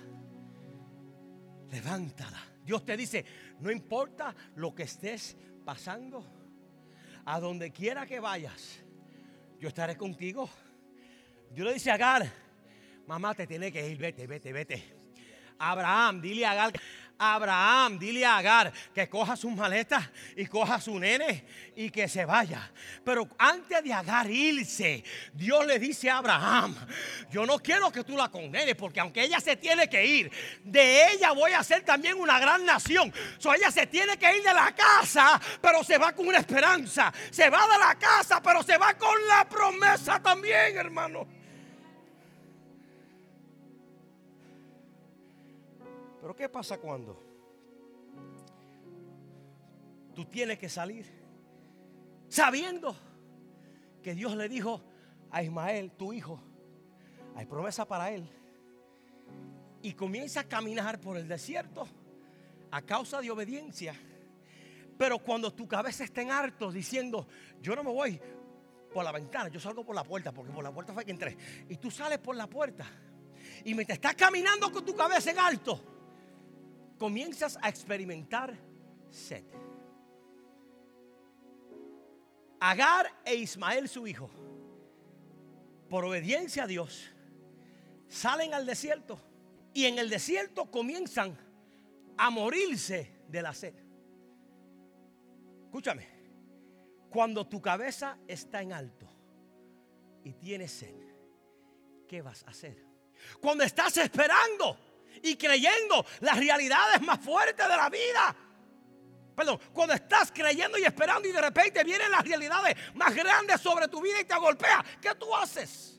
Levántala. 1.70 2.38
Dios 2.64 2.84
te 2.84 2.96
dice, 2.96 3.24
no 3.58 3.72
importa 3.72 4.34
lo 4.54 4.72
que 4.72 4.84
estés 4.84 5.36
pasando, 5.64 6.24
a 7.24 7.40
donde 7.40 7.72
quiera 7.72 8.06
que 8.06 8.20
vayas, 8.20 8.80
yo 9.58 9.68
estaré 9.68 9.96
contigo. 9.96 10.48
Dios 11.50 11.66
le 11.66 11.74
dice 11.74 11.90
a 11.90 11.94
Agar, 11.94 12.30
mamá 13.08 13.34
te 13.34 13.48
tiene 13.48 13.72
que 13.72 13.88
ir, 13.90 13.98
vete, 13.98 14.28
vete, 14.28 14.52
vete. 14.52 14.84
Abraham, 15.58 16.20
dile 16.20 16.46
a 16.46 16.52
Agar, 16.52 16.72
Abraham, 17.20 17.98
dile 17.98 18.24
a 18.24 18.38
Agar 18.38 18.72
que 18.94 19.08
coja 19.08 19.36
sus 19.36 19.52
maletas 19.52 20.08
y 20.36 20.46
coja 20.46 20.80
su 20.80 20.98
nene 20.98 21.44
y 21.76 21.90
que 21.90 22.08
se 22.08 22.24
vaya. 22.24 22.72
Pero 23.04 23.28
antes 23.36 23.84
de 23.84 23.92
Agar 23.92 24.30
irse, 24.30 25.04
Dios 25.34 25.66
le 25.66 25.78
dice 25.78 26.08
a 26.08 26.16
Abraham, 26.16 26.74
yo 27.30 27.44
no 27.44 27.58
quiero 27.58 27.92
que 27.92 28.04
tú 28.04 28.16
la 28.16 28.30
condenes 28.30 28.74
porque 28.74 29.00
aunque 29.00 29.22
ella 29.22 29.38
se 29.38 29.56
tiene 29.56 29.88
que 29.88 30.04
ir, 30.04 30.32
de 30.64 31.12
ella 31.12 31.32
voy 31.32 31.52
a 31.52 31.58
hacer 31.58 31.82
también 31.82 32.18
una 32.18 32.40
gran 32.40 32.64
nación. 32.64 33.12
So 33.38 33.52
ella 33.52 33.70
se 33.70 33.86
tiene 33.86 34.16
que 34.16 34.38
ir 34.38 34.42
de 34.42 34.54
la 34.54 34.74
casa, 34.74 35.38
pero 35.60 35.84
se 35.84 35.98
va 35.98 36.12
con 36.12 36.26
una 36.26 36.38
esperanza. 36.38 37.12
Se 37.30 37.50
va 37.50 37.66
de 37.66 37.78
la 37.78 37.94
casa, 37.96 38.40
pero 38.42 38.62
se 38.62 38.78
va 38.78 38.94
con 38.94 39.14
la 39.28 39.46
promesa 39.46 40.20
también, 40.22 40.78
hermano. 40.78 41.39
Pero 46.30 46.36
¿qué 46.36 46.48
pasa 46.48 46.78
cuando 46.78 47.20
tú 50.14 50.24
tienes 50.26 50.60
que 50.60 50.68
salir 50.68 51.04
sabiendo 52.28 52.94
que 54.00 54.14
Dios 54.14 54.36
le 54.36 54.48
dijo 54.48 54.80
a 55.32 55.42
Ismael, 55.42 55.90
tu 55.90 56.12
hijo, 56.12 56.40
hay 57.34 57.46
promesa 57.46 57.84
para 57.84 58.12
él, 58.12 58.30
y 59.82 59.94
comienza 59.94 60.42
a 60.42 60.44
caminar 60.44 61.00
por 61.00 61.16
el 61.16 61.26
desierto 61.26 61.88
a 62.70 62.80
causa 62.82 63.20
de 63.20 63.28
obediencia. 63.28 63.96
Pero 64.96 65.18
cuando 65.18 65.52
tu 65.52 65.66
cabeza 65.66 66.04
está 66.04 66.22
en 66.22 66.30
harto 66.30 66.70
diciendo, 66.70 67.26
yo 67.60 67.74
no 67.74 67.82
me 67.82 67.92
voy 67.92 68.20
por 68.94 69.02
la 69.02 69.10
ventana, 69.10 69.48
yo 69.48 69.58
salgo 69.58 69.84
por 69.84 69.96
la 69.96 70.04
puerta, 70.04 70.30
porque 70.30 70.52
por 70.52 70.62
la 70.62 70.70
puerta 70.70 70.94
fue 70.94 71.04
que 71.04 71.10
entré. 71.10 71.36
Y 71.68 71.78
tú 71.78 71.90
sales 71.90 72.20
por 72.20 72.36
la 72.36 72.46
puerta 72.46 72.86
y 73.64 73.74
te 73.84 73.94
estás 73.94 74.14
caminando 74.14 74.70
con 74.70 74.84
tu 74.84 74.94
cabeza 74.94 75.32
en 75.32 75.38
alto 75.40 75.89
comienzas 77.00 77.58
a 77.62 77.70
experimentar 77.70 78.54
sed. 79.08 79.42
Agar 82.60 83.10
e 83.24 83.36
Ismael 83.36 83.88
su 83.88 84.06
hijo, 84.06 84.30
por 85.88 86.04
obediencia 86.04 86.64
a 86.64 86.66
Dios, 86.66 87.10
salen 88.06 88.52
al 88.52 88.66
desierto 88.66 89.18
y 89.72 89.86
en 89.86 89.98
el 89.98 90.10
desierto 90.10 90.70
comienzan 90.70 91.38
a 92.18 92.28
morirse 92.28 93.10
de 93.28 93.40
la 93.40 93.54
sed. 93.54 93.74
Escúchame, 95.64 96.06
cuando 97.08 97.46
tu 97.46 97.62
cabeza 97.62 98.18
está 98.28 98.60
en 98.60 98.74
alto 98.74 99.08
y 100.22 100.34
tienes 100.34 100.70
sed, 100.70 100.94
¿qué 102.06 102.20
vas 102.20 102.44
a 102.44 102.50
hacer? 102.50 102.84
Cuando 103.40 103.64
estás 103.64 103.96
esperando 103.96 104.89
y 105.22 105.36
creyendo 105.36 106.04
las 106.20 106.36
realidades 106.36 107.00
más 107.02 107.20
fuertes 107.20 107.66
de 107.66 107.76
la 107.76 107.88
vida. 107.88 108.36
Perdón, 109.34 109.58
cuando 109.72 109.94
estás 109.94 110.30
creyendo 110.32 110.76
y 110.76 110.84
esperando 110.84 111.26
y 111.28 111.32
de 111.32 111.40
repente 111.40 111.82
vienen 111.82 112.10
las 112.10 112.22
realidades 112.22 112.76
más 112.94 113.14
grandes 113.14 113.60
sobre 113.60 113.88
tu 113.88 114.00
vida 114.02 114.20
y 114.20 114.24
te 114.24 114.34
golpea, 114.36 114.84
¿qué 115.00 115.14
tú 115.14 115.34
haces? 115.34 115.98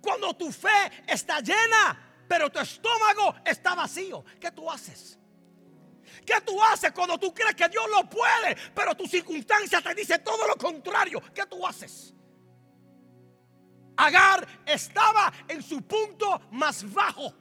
Cuando 0.00 0.34
tu 0.34 0.52
fe 0.52 1.02
está 1.06 1.40
llena, 1.40 2.24
pero 2.28 2.50
tu 2.50 2.58
estómago 2.58 3.36
está 3.44 3.74
vacío, 3.74 4.24
¿qué 4.40 4.50
tú 4.50 4.70
haces? 4.70 5.18
¿Qué 6.26 6.40
tú 6.40 6.62
haces 6.62 6.92
cuando 6.92 7.16
tú 7.18 7.32
crees 7.32 7.54
que 7.54 7.68
Dios 7.68 7.84
lo 7.88 8.08
puede, 8.10 8.56
pero 8.74 8.94
tu 8.94 9.06
circunstancia 9.06 9.80
te 9.80 9.94
dice 9.94 10.18
todo 10.18 10.46
lo 10.46 10.56
contrario? 10.56 11.22
¿Qué 11.32 11.46
tú 11.46 11.64
haces? 11.66 12.12
Agar 13.96 14.46
estaba 14.66 15.32
en 15.48 15.62
su 15.62 15.80
punto 15.82 16.42
más 16.50 16.92
bajo. 16.92 17.32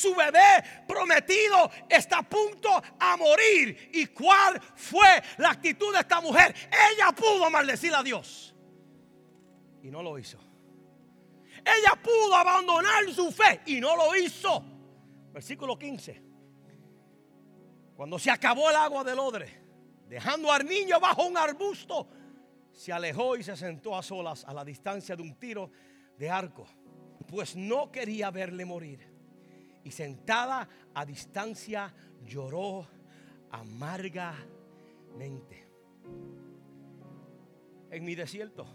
Su 0.00 0.14
bebé 0.14 0.64
prometido 0.88 1.70
está 1.86 2.20
a 2.20 2.22
punto 2.22 2.70
a 2.98 3.16
morir. 3.18 3.90
¿Y 3.92 4.06
cuál 4.06 4.58
fue 4.74 5.22
la 5.36 5.50
actitud 5.50 5.92
de 5.92 6.00
esta 6.00 6.22
mujer? 6.22 6.54
Ella 6.70 7.12
pudo 7.12 7.50
maldecir 7.50 7.94
a 7.94 8.02
Dios. 8.02 8.54
Y 9.82 9.90
no 9.90 10.02
lo 10.02 10.18
hizo. 10.18 10.38
Ella 11.58 12.00
pudo 12.02 12.34
abandonar 12.34 13.12
su 13.12 13.30
fe 13.30 13.60
y 13.66 13.78
no 13.78 13.94
lo 13.94 14.16
hizo. 14.16 14.64
Versículo 15.32 15.78
15. 15.78 16.22
Cuando 17.94 18.18
se 18.18 18.30
acabó 18.30 18.70
el 18.70 18.76
agua 18.76 19.04
del 19.04 19.18
odre, 19.18 19.62
dejando 20.08 20.50
al 20.50 20.64
niño 20.64 20.98
bajo 20.98 21.26
un 21.26 21.36
arbusto, 21.36 22.08
se 22.72 22.90
alejó 22.90 23.36
y 23.36 23.42
se 23.42 23.54
sentó 23.54 23.94
a 23.98 24.02
solas 24.02 24.46
a 24.46 24.54
la 24.54 24.64
distancia 24.64 25.14
de 25.14 25.22
un 25.22 25.38
tiro 25.38 25.70
de 26.16 26.30
arco, 26.30 26.66
pues 27.28 27.54
no 27.54 27.92
quería 27.92 28.30
verle 28.30 28.64
morir. 28.64 29.09
Y 29.84 29.90
sentada 29.90 30.68
a 30.94 31.06
distancia 31.06 31.92
lloró 32.24 32.86
amargamente. 33.50 35.68
En 37.90 38.04
mi 38.04 38.14
desierto, 38.14 38.66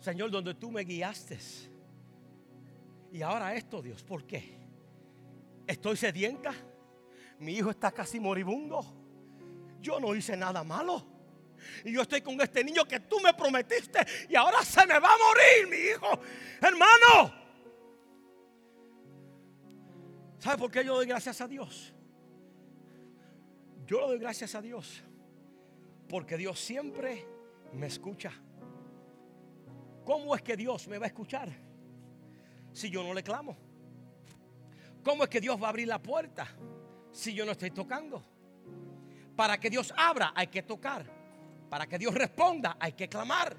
Señor, 0.00 0.30
donde 0.30 0.54
tú 0.54 0.70
me 0.70 0.82
guiaste. 0.82 1.38
Y 3.12 3.22
ahora 3.22 3.54
esto, 3.54 3.82
Dios, 3.82 4.02
¿por 4.02 4.24
qué? 4.24 4.58
Estoy 5.66 5.96
sedienta. 5.96 6.52
Mi 7.38 7.54
hijo 7.54 7.70
está 7.70 7.90
casi 7.90 8.20
moribundo. 8.20 8.84
Yo 9.80 9.98
no 9.98 10.14
hice 10.14 10.36
nada 10.36 10.62
malo. 10.62 11.12
Y 11.84 11.92
yo 11.92 12.02
estoy 12.02 12.20
con 12.20 12.40
este 12.40 12.64
niño 12.64 12.84
que 12.84 13.00
tú 13.00 13.20
me 13.20 13.34
prometiste. 13.34 14.00
Y 14.28 14.36
ahora 14.36 14.64
se 14.64 14.86
me 14.86 14.98
va 14.98 15.12
a 15.12 15.18
morir, 15.18 15.68
mi 15.68 15.76
hijo. 15.76 16.20
Hermano. 16.60 17.41
¿Sabe 20.42 20.58
por 20.58 20.72
qué 20.72 20.84
yo 20.84 20.96
doy 20.96 21.06
gracias 21.06 21.40
a 21.40 21.46
Dios? 21.46 21.94
Yo 23.86 24.00
le 24.00 24.06
doy 24.08 24.18
gracias 24.18 24.56
a 24.56 24.60
Dios. 24.60 25.00
Porque 26.08 26.36
Dios 26.36 26.58
siempre 26.58 27.24
me 27.74 27.86
escucha. 27.86 28.32
¿Cómo 30.04 30.34
es 30.34 30.42
que 30.42 30.56
Dios 30.56 30.88
me 30.88 30.98
va 30.98 31.04
a 31.04 31.06
escuchar 31.06 31.48
si 32.72 32.90
yo 32.90 33.04
no 33.04 33.14
le 33.14 33.22
clamo? 33.22 33.56
¿Cómo 35.04 35.22
es 35.22 35.30
que 35.30 35.40
Dios 35.40 35.62
va 35.62 35.66
a 35.66 35.70
abrir 35.70 35.86
la 35.86 36.02
puerta 36.02 36.48
si 37.12 37.32
yo 37.32 37.46
no 37.46 37.52
estoy 37.52 37.70
tocando? 37.70 38.20
Para 39.36 39.60
que 39.60 39.70
Dios 39.70 39.94
abra 39.96 40.32
hay 40.34 40.48
que 40.48 40.64
tocar. 40.64 41.06
Para 41.70 41.86
que 41.86 42.00
Dios 42.00 42.12
responda 42.14 42.78
hay 42.80 42.94
que 42.94 43.08
clamar. 43.08 43.56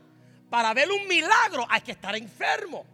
Para 0.49 0.73
ver 0.73 0.91
un 0.91 1.07
milagro 1.07 1.65
hay 1.69 1.79
que 1.79 1.93
estar 1.93 2.13
enfermo 2.17 2.92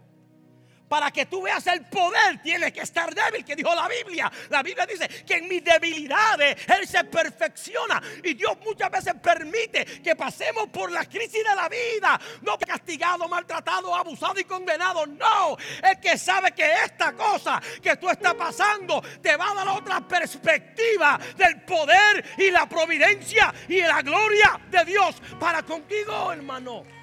para 0.90 1.12
que 1.12 1.26
tú 1.26 1.40
veas 1.40 1.64
el 1.68 1.82
poder, 1.82 2.42
tienes 2.42 2.72
que 2.72 2.80
estar 2.80 3.14
débil, 3.14 3.44
que 3.44 3.54
dijo 3.54 3.72
la 3.72 3.86
Biblia. 3.86 4.30
La 4.48 4.60
Biblia 4.60 4.84
dice 4.86 5.06
que 5.24 5.34
en 5.34 5.46
mis 5.46 5.62
debilidades 5.62 6.56
Él 6.66 6.88
se 6.88 7.04
perfecciona. 7.04 8.02
Y 8.24 8.34
Dios 8.34 8.58
muchas 8.64 8.90
veces 8.90 9.14
permite 9.22 9.84
que 9.84 10.16
pasemos 10.16 10.66
por 10.66 10.90
la 10.90 11.04
crisis 11.04 11.44
de 11.44 11.54
la 11.54 11.68
vida. 11.68 12.20
No 12.42 12.58
castigado, 12.58 13.28
maltratado, 13.28 13.94
abusado 13.94 14.40
y 14.40 14.44
condenado. 14.44 15.06
No, 15.06 15.56
el 15.80 16.00
que 16.00 16.18
sabe 16.18 16.50
que 16.50 16.68
esta 16.84 17.12
cosa 17.12 17.62
que 17.80 17.94
tú 17.94 18.10
estás 18.10 18.34
pasando 18.34 19.00
te 19.22 19.36
va 19.36 19.52
a 19.52 19.54
dar 19.54 19.68
otra 19.68 20.00
perspectiva 20.00 21.20
del 21.36 21.60
poder 21.60 22.24
y 22.36 22.50
la 22.50 22.68
providencia 22.68 23.54
y 23.68 23.80
la 23.80 24.02
gloria 24.02 24.60
de 24.68 24.84
Dios 24.86 25.14
para 25.38 25.62
contigo, 25.62 26.32
hermano. 26.32 26.99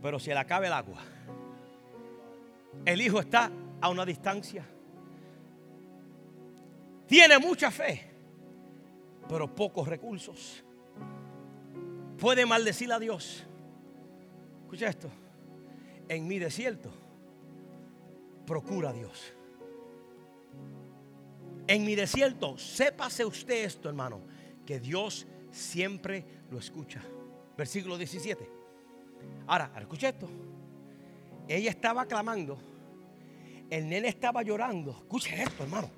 Pero 0.00 0.18
si 0.18 0.30
le 0.30 0.38
acaba 0.38 0.66
el 0.66 0.72
agua, 0.72 1.00
el 2.84 3.00
hijo 3.00 3.20
está 3.20 3.50
a 3.80 3.88
una 3.88 4.04
distancia. 4.04 4.64
Tiene 7.06 7.38
mucha 7.38 7.70
fe, 7.70 8.08
pero 9.28 9.52
pocos 9.54 9.88
recursos. 9.88 10.62
Puede 12.18 12.44
maldecir 12.46 12.92
a 12.92 12.98
Dios. 12.98 13.44
Escucha 14.62 14.88
esto. 14.88 15.10
En 16.08 16.26
mi 16.26 16.38
desierto, 16.38 16.90
procura 18.46 18.90
a 18.90 18.92
Dios. 18.92 19.32
En 21.66 21.84
mi 21.84 21.94
desierto, 21.94 22.56
sépase 22.56 23.24
usted 23.24 23.64
esto, 23.64 23.88
hermano, 23.88 24.20
que 24.64 24.80
Dios 24.80 25.26
siempre 25.50 26.24
lo 26.50 26.58
escucha. 26.58 27.02
Versículo 27.56 27.98
17. 27.98 28.57
Ahora, 29.46 29.72
escucha 29.78 30.08
esto. 30.10 30.28
Ella 31.48 31.70
estaba 31.70 32.04
clamando. 32.06 32.58
El 33.70 33.88
nene 33.88 34.08
estaba 34.08 34.42
llorando. 34.42 34.90
Escuche 34.90 35.42
esto, 35.42 35.62
hermano. 35.62 35.90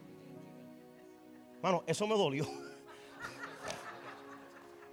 Hermano, 1.56 1.84
eso 1.86 2.06
me 2.06 2.14
dolió. 2.14 2.46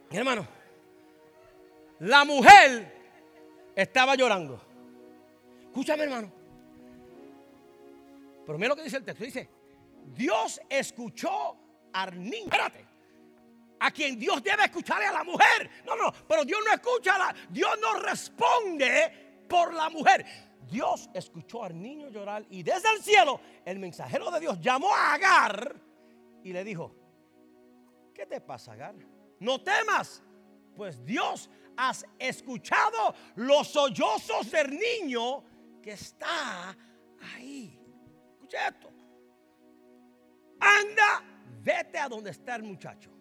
Mi 0.09 0.17
hermano, 0.17 0.45
la 1.99 2.25
mujer 2.25 2.93
estaba 3.75 4.15
llorando. 4.15 4.59
Escúchame, 5.65 6.03
hermano. 6.03 6.31
Pero 8.45 8.57
mira 8.57 8.69
lo 8.69 8.75
que 8.75 8.83
dice 8.83 8.97
el 8.97 9.03
texto. 9.03 9.23
Dice, 9.23 9.49
Dios 10.15 10.59
escuchó 10.69 11.55
al 11.93 12.19
niño. 12.19 12.45
Espérate 12.45 12.86
a 13.79 13.91
quien 13.91 14.17
Dios 14.17 14.43
debe 14.43 14.65
escucharle 14.65 15.05
a 15.05 15.11
la 15.11 15.23
mujer. 15.23 15.69
No, 15.85 15.95
no, 15.95 16.11
pero 16.27 16.43
Dios 16.43 16.59
no 16.65 16.73
escucha 16.73 17.15
a 17.15 17.17
la, 17.17 17.35
Dios 17.49 17.77
no 17.81 17.99
responde 17.99 19.45
por 19.47 19.73
la 19.73 19.89
mujer. 19.89 20.25
Dios 20.67 21.09
escuchó 21.13 21.63
al 21.63 21.79
niño 21.79 22.09
llorar 22.09 22.45
y 22.49 22.63
desde 22.63 22.91
el 22.93 23.01
cielo 23.01 23.39
el 23.65 23.79
mensajero 23.79 24.29
de 24.31 24.39
Dios 24.39 24.59
llamó 24.59 24.93
a 24.93 25.13
Agar 25.13 25.75
y 26.43 26.51
le 26.51 26.63
dijo, 26.63 26.93
¿qué 28.13 28.25
te 28.25 28.41
pasa 28.41 28.73
Agar? 28.73 28.95
No 29.39 29.61
temas, 29.61 30.21
pues 30.75 31.03
Dios 31.05 31.49
has 31.77 32.05
escuchado 32.19 33.13
los 33.35 33.67
sollozos 33.67 34.51
del 34.51 34.77
niño 34.77 35.43
que 35.81 35.91
está 35.91 36.75
ahí. 37.35 37.79
Escucha 38.33 38.67
esto. 38.67 38.91
Anda, 40.59 41.23
vete 41.61 41.99
a 41.99 42.09
donde 42.09 42.31
está 42.31 42.55
el 42.55 42.63
muchacho 42.63 43.16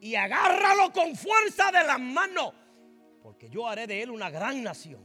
y 0.00 0.14
agárralo 0.14 0.92
con 0.92 1.16
fuerza 1.16 1.70
de 1.72 1.84
las 1.84 2.00
manos, 2.00 2.52
porque 3.22 3.48
yo 3.48 3.66
haré 3.66 3.86
de 3.86 4.02
él 4.02 4.10
una 4.10 4.30
gran 4.30 4.62
nación. 4.62 5.04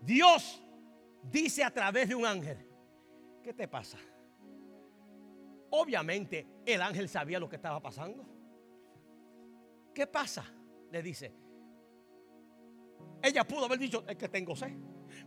Dios 0.00 0.62
dice 1.22 1.64
a 1.64 1.70
través 1.72 2.08
de 2.08 2.14
un 2.14 2.26
ángel, 2.26 2.58
¿qué 3.42 3.52
te 3.52 3.66
pasa? 3.68 3.98
Obviamente 5.70 6.46
el 6.64 6.80
ángel 6.80 7.08
sabía 7.08 7.40
lo 7.40 7.48
que 7.48 7.56
estaba 7.56 7.80
pasando. 7.80 8.24
¿Qué 9.94 10.06
pasa? 10.06 10.44
Le 10.90 11.02
dice. 11.02 11.34
Ella 13.22 13.44
pudo 13.44 13.64
haber 13.64 13.78
dicho, 13.78 14.04
es 14.06 14.16
que 14.16 14.28
tengo 14.28 14.54
sed. 14.54 14.72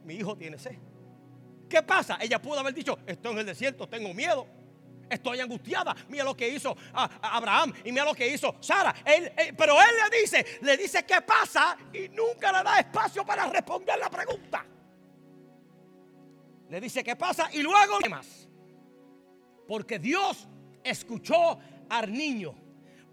Mi 0.03 0.15
hijo 0.15 0.37
tiene 0.37 0.57
sed. 0.57 0.77
¿Qué 1.67 1.83
pasa? 1.83 2.17
Ella 2.21 2.41
pudo 2.41 2.59
haber 2.59 2.73
dicho, 2.73 2.97
estoy 3.05 3.33
en 3.33 3.39
el 3.39 3.45
desierto, 3.45 3.87
tengo 3.87 4.13
miedo 4.13 4.47
estoy 5.09 5.39
angustiada. 5.39 5.95
Mira 6.09 6.23
lo 6.23 6.35
que 6.35 6.47
hizo 6.47 6.75
Abraham 6.93 7.73
y 7.83 7.91
mira 7.91 8.05
lo 8.05 8.13
que 8.13 8.27
hizo 8.27 8.55
Sara. 8.59 8.93
pero 9.57 9.79
él 9.81 9.89
le 10.09 10.19
dice, 10.21 10.45
le 10.61 10.77
dice 10.77 11.05
qué 11.05 11.21
pasa 11.21 11.77
y 11.93 12.09
nunca 12.09 12.51
le 12.51 12.63
da 12.63 12.79
espacio 12.79 13.25
para 13.25 13.47
responder 13.47 13.97
la 13.97 14.09
pregunta. 14.09 14.65
Le 16.69 16.79
dice 16.79 17.03
qué 17.03 17.15
pasa 17.15 17.49
y 17.51 17.61
luego 17.61 17.99
más. 18.09 18.47
Porque 19.67 19.99
Dios 19.99 20.47
escuchó 20.83 21.59
al 21.89 22.11
niño 22.11 22.55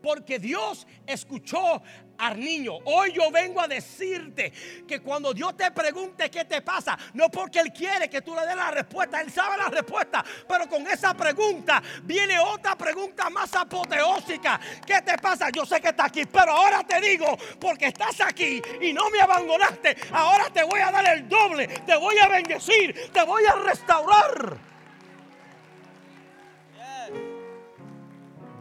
porque 0.07 0.39
Dios 0.39 0.87
escuchó 1.05 1.83
al 2.19 2.39
niño. 2.39 2.79
Hoy 2.85 3.13
yo 3.13 3.31
vengo 3.31 3.61
a 3.61 3.69
decirte 3.69 4.53
que 4.87 5.01
cuando 5.01 5.33
Dios 5.33 5.57
te 5.57 5.71
pregunte 5.71 6.31
qué 6.31 6.45
te 6.45 6.63
pasa, 6.63 6.99
no 7.15 7.29
porque 7.29 7.61
Él 7.61 7.73
quiere 7.73 8.09
que 8.09 8.23
tú 8.23 8.35
le 8.35 8.47
des 8.47 8.57
la 8.57 8.71
respuesta, 8.71 9.21
Él 9.21 9.31
sabe 9.31 9.57
la 9.57 9.69
respuesta, 9.69 10.25
pero 10.49 10.69
con 10.69 10.87
esa 10.87 11.15
pregunta 11.15 11.83
viene 12.03 12.39
otra 12.39 12.77
pregunta 12.77 13.31
más 13.31 13.55
apoteósica. 13.55 14.61
¿Qué 14.87 15.03
te 15.03 15.19
pasa? 15.19 15.51
Yo 15.51 15.65
sé 15.65 15.81
que 15.81 15.89
estás 15.89 16.07
aquí, 16.07 16.25
pero 16.27 16.53
ahora 16.53 16.83
te 16.85 17.01
digo, 17.01 17.37
porque 17.61 17.87
estás 17.87 18.21
aquí 18.21 18.61
y 18.81 18.93
no 18.93 19.11
me 19.11 19.21
abandonaste, 19.21 19.97
ahora 20.13 20.51
te 20.53 20.63
voy 20.65 20.81
a 20.81 20.91
dar 20.91 21.17
el 21.17 21.29
doble, 21.29 21.69
te 21.69 21.97
voy 21.97 22.17
a 22.19 22.29
bendecir, 22.29 23.11
te 23.13 23.23
voy 23.25 23.45
a 23.45 23.55
restaurar. 23.55 24.77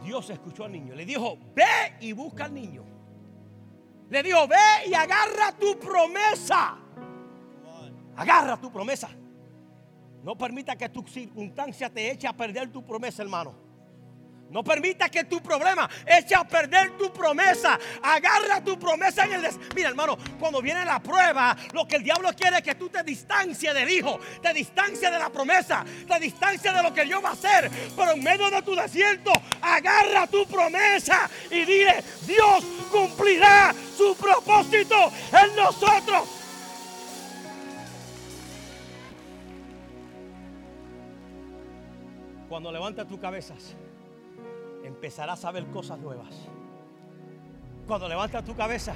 Dios 0.06 0.30
escuchó 0.30 0.64
al 0.64 0.72
niño. 0.72 0.94
Le 0.94 1.04
dijo, 1.04 1.36
ve 1.52 1.96
y 2.00 2.12
busca 2.12 2.44
al 2.44 2.54
niño. 2.54 2.95
Le 4.08 4.22
dijo, 4.22 4.46
ve 4.46 4.88
y 4.88 4.94
agarra 4.94 5.52
tu 5.58 5.78
promesa. 5.78 6.78
Agarra 8.16 8.56
tu 8.56 8.70
promesa. 8.70 9.10
No 10.22 10.36
permita 10.36 10.76
que 10.76 10.88
tu 10.88 11.02
circunstancia 11.06 11.90
te 11.90 12.10
eche 12.10 12.26
a 12.26 12.32
perder 12.32 12.70
tu 12.72 12.84
promesa, 12.84 13.22
hermano. 13.22 13.65
No 14.50 14.62
permita 14.62 15.08
que 15.08 15.24
tu 15.24 15.40
problema 15.40 15.88
eche 16.06 16.34
a 16.34 16.44
perder 16.44 16.96
tu 16.96 17.12
promesa. 17.12 17.78
Agarra 18.02 18.62
tu 18.62 18.78
promesa 18.78 19.24
en 19.24 19.32
el 19.32 19.42
des 19.42 19.58
Mira, 19.74 19.88
hermano, 19.88 20.16
cuando 20.38 20.62
viene 20.62 20.84
la 20.84 21.00
prueba, 21.00 21.56
lo 21.72 21.86
que 21.86 21.96
el 21.96 22.04
diablo 22.04 22.32
quiere 22.32 22.58
es 22.58 22.62
que 22.62 22.76
tú 22.76 22.88
te 22.88 23.02
distancies 23.02 23.74
del 23.74 23.90
hijo, 23.90 24.20
te 24.40 24.52
distancies 24.52 25.10
de 25.10 25.18
la 25.18 25.30
promesa, 25.30 25.84
te 26.06 26.18
distancies 26.20 26.72
de 26.72 26.82
lo 26.82 26.94
que 26.94 27.04
Dios 27.04 27.22
va 27.24 27.30
a 27.30 27.32
hacer. 27.32 27.70
Pero 27.96 28.12
en 28.12 28.22
medio 28.22 28.48
de 28.48 28.62
tu 28.62 28.74
desierto, 28.76 29.32
agarra 29.60 30.26
tu 30.28 30.46
promesa 30.46 31.28
y 31.50 31.64
dile, 31.64 32.04
Dios 32.22 32.64
cumplirá 32.92 33.74
su 33.96 34.16
propósito 34.16 35.12
en 35.32 35.56
nosotros. 35.56 36.28
Cuando 42.48 42.70
levanta 42.70 43.04
tus 43.04 43.18
cabezas 43.18 43.74
empezarás 44.86 45.44
a 45.44 45.52
ver 45.52 45.66
cosas 45.66 45.98
nuevas. 45.98 46.48
Cuando 47.86 48.08
levantas 48.08 48.44
tu 48.44 48.54
cabeza, 48.54 48.94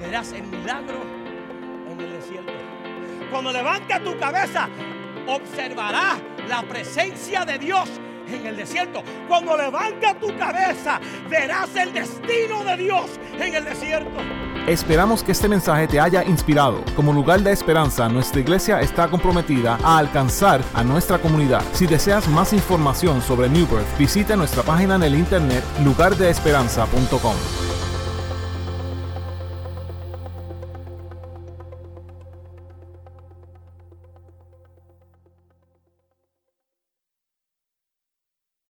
verás 0.00 0.32
el 0.32 0.44
milagro 0.44 1.02
en 1.90 2.00
el 2.00 2.12
desierto. 2.12 2.52
Cuando 3.30 3.52
levantas 3.52 4.02
tu 4.02 4.18
cabeza, 4.18 4.68
observarás 5.26 6.20
la 6.48 6.62
presencia 6.62 7.44
de 7.44 7.58
Dios 7.58 7.88
en 8.28 8.46
el 8.46 8.56
desierto. 8.56 9.02
Cuando 9.28 9.56
levantas 9.56 10.18
tu 10.18 10.36
cabeza, 10.36 11.00
verás 11.28 11.74
el 11.76 11.92
destino 11.92 12.64
de 12.64 12.76
Dios 12.76 13.18
en 13.38 13.54
el 13.54 13.64
desierto. 13.64 14.45
Esperamos 14.66 15.22
que 15.22 15.30
este 15.30 15.48
mensaje 15.48 15.86
te 15.86 16.00
haya 16.00 16.24
inspirado. 16.24 16.82
Como 16.96 17.12
lugar 17.12 17.40
de 17.40 17.52
esperanza, 17.52 18.08
nuestra 18.08 18.40
iglesia 18.40 18.80
está 18.80 19.08
comprometida 19.08 19.78
a 19.84 19.98
alcanzar 19.98 20.60
a 20.74 20.82
nuestra 20.82 21.18
comunidad. 21.18 21.62
Si 21.72 21.86
deseas 21.86 22.26
más 22.28 22.52
información 22.52 23.22
sobre 23.22 23.48
New 23.48 23.68
Birth, 23.68 23.96
visita 23.96 24.34
nuestra 24.34 24.64
página 24.64 24.96
en 24.96 25.04
el 25.04 25.14
internet 25.14 25.62
lugardeesperanza.com. 25.84 27.65